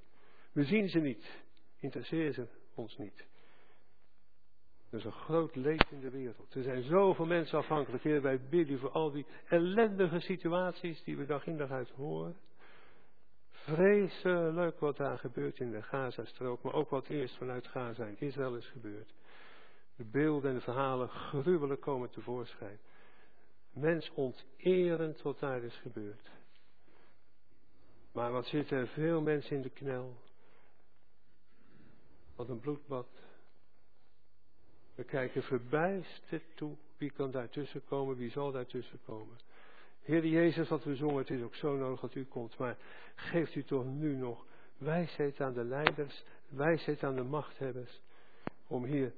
[0.52, 1.42] We zien ze niet,
[1.76, 3.26] interesseren ze ons niet.
[4.90, 6.54] Er is een groot leed in de wereld.
[6.54, 8.02] Er zijn zoveel mensen afhankelijk.
[8.02, 12.36] Heer, wij bidden voor al die ellendige situaties die we dag in dag uit horen.
[13.74, 18.56] Vreselijk wat daar gebeurt in de Gazastrook, maar ook wat eerst vanuit Gaza in Israël
[18.56, 19.14] is gebeurd.
[19.96, 22.78] De beelden en de verhalen gruwelijk komen tevoorschijn.
[23.72, 26.30] Mens onterend wat daar is gebeurd.
[28.12, 30.16] Maar wat zitten er veel mensen in de knel.
[32.36, 33.08] Wat een bloedbad.
[34.94, 36.76] We kijken verbijsterd toe.
[36.96, 38.16] Wie kan daartussen komen?
[38.16, 39.36] Wie zal daartussen komen?
[40.08, 42.58] Heer Jezus, wat we zongen, het is ook zo nodig dat u komt.
[42.58, 42.76] Maar
[43.14, 44.46] geeft u toch nu nog
[44.78, 48.00] wijsheid aan de leiders, wijsheid aan de machthebbers.
[48.66, 49.12] Om hier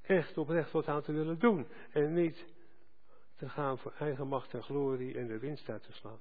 [0.00, 1.66] echt oprecht wat aan te willen doen.
[1.92, 2.44] En niet
[3.36, 6.20] te gaan voor eigen macht en glorie en de winst uit te slaan.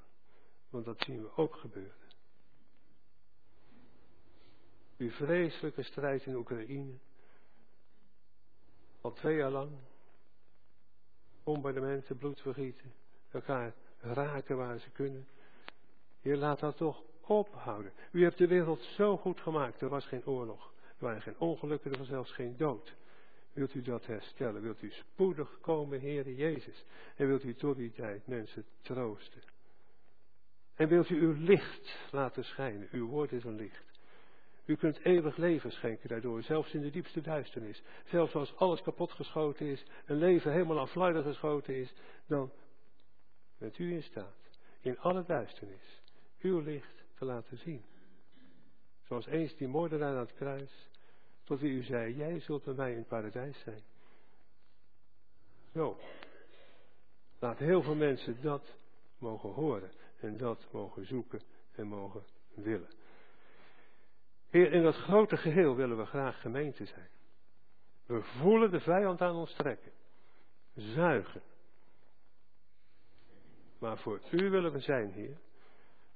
[0.70, 2.08] Want dat zien we ook gebeuren.
[4.98, 6.98] Die vreselijke strijd in Oekraïne.
[9.02, 9.72] Al twee jaar lang.
[11.44, 13.06] Bombardementen, bloedvergieten
[13.38, 15.28] elkaar raken waar ze kunnen.
[16.22, 17.92] Heer, laat dat toch ophouden.
[18.12, 19.82] U hebt de wereld zo goed gemaakt.
[19.82, 20.74] Er was geen oorlog.
[20.88, 21.92] Er waren geen ongelukken.
[21.92, 22.96] Er was zelfs geen dood.
[23.54, 24.62] Wilt u dat herstellen?
[24.62, 26.86] Wilt u spoedig komen, Heer Jezus?
[27.16, 29.42] En wilt u tot die tijd mensen troosten?
[30.76, 32.88] En wilt u uw licht laten schijnen?
[32.92, 33.86] Uw woord is een licht.
[34.66, 37.82] U kunt eeuwig leven schenken daardoor, zelfs in de diepste duisternis.
[38.06, 41.94] Zelfs als alles kapotgeschoten is, een leven helemaal afluidig geschoten is,
[42.26, 42.52] dan
[43.58, 44.50] met u in staat,
[44.82, 46.02] in alle duisternis,
[46.40, 47.84] uw licht te laten zien.
[49.08, 50.90] Zoals eens die moordenaar aan het kruis,
[51.44, 53.82] tot wie u zei, jij zult bij mij in het paradijs zijn.
[55.74, 56.00] Zo.
[57.40, 58.76] Laat heel veel mensen dat
[59.18, 62.24] mogen horen en dat mogen zoeken en mogen
[62.54, 62.90] willen.
[64.50, 67.10] Heer, in dat grote geheel willen we graag gemeente zijn.
[68.06, 69.92] We voelen de vijand aan ons trekken.
[70.76, 71.42] Zuigen.
[73.80, 75.38] Maar voor u willen we zijn, Heer.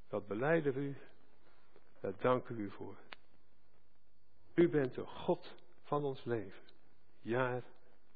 [0.08, 0.98] Dat beleiden we u.
[2.00, 2.98] Daar danken we u voor.
[4.54, 6.64] U bent de God van ons leven.
[7.22, 7.64] Jaar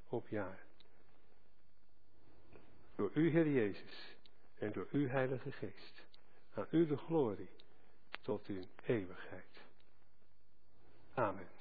[0.08, 0.64] op jaar.
[2.96, 4.16] Door u, Heer Jezus,
[4.58, 6.06] en door uw Heilige Geest.
[6.54, 7.50] Aan u de glorie,
[8.22, 9.62] tot in eeuwigheid.
[11.14, 11.55] Amen.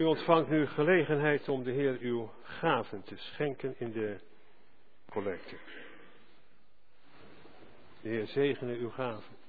[0.00, 4.20] U ontvangt nu gelegenheid om de Heer uw gaven te schenken in de
[5.10, 5.56] collecte.
[8.02, 9.39] De Heer zegene uw gaven.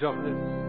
[0.00, 0.67] U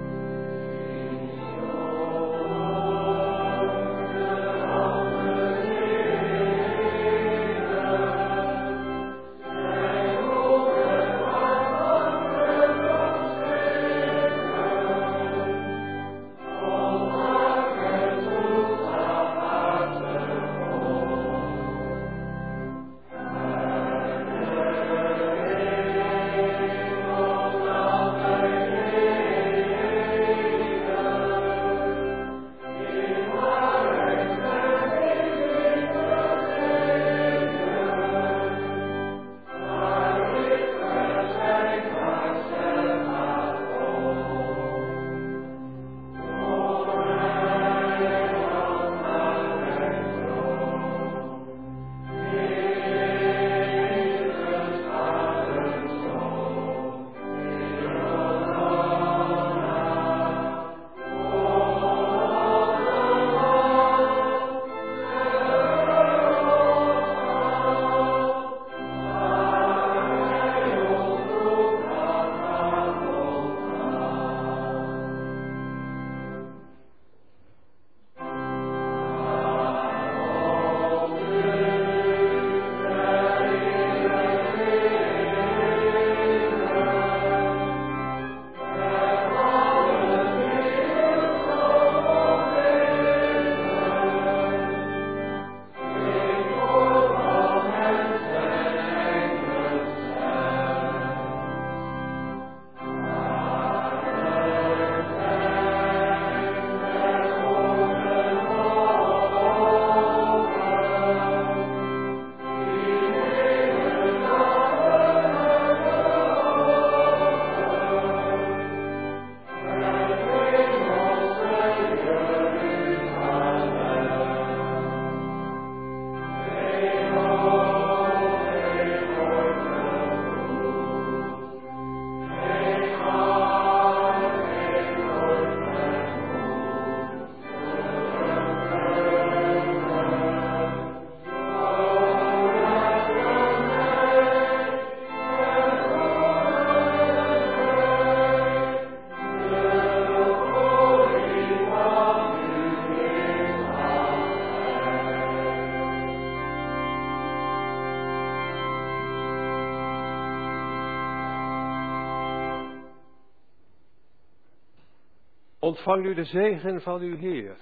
[165.80, 167.58] Ontvang nu de zegen van uw Heer.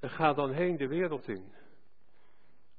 [0.00, 1.52] En ga dan heen de wereld in.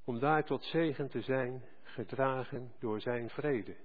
[0.04, 3.76] Om daar tot zegen te zijn, gedragen door zijn vrede.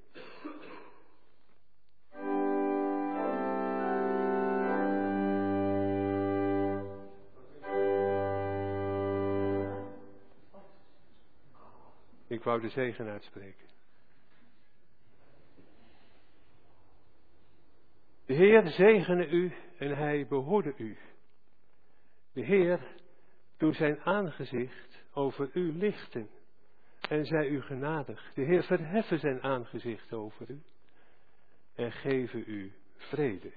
[12.27, 13.69] Ik wou de zegen uitspreken.
[18.27, 20.97] De Heer zegene u en hij behoorde u.
[22.33, 22.81] De Heer
[23.57, 26.31] doet zijn aangezicht over u lichten
[27.09, 28.33] en zij u genadig.
[28.35, 30.63] De Heer verheffen zijn aangezicht over u
[31.75, 33.53] en geven u vrede.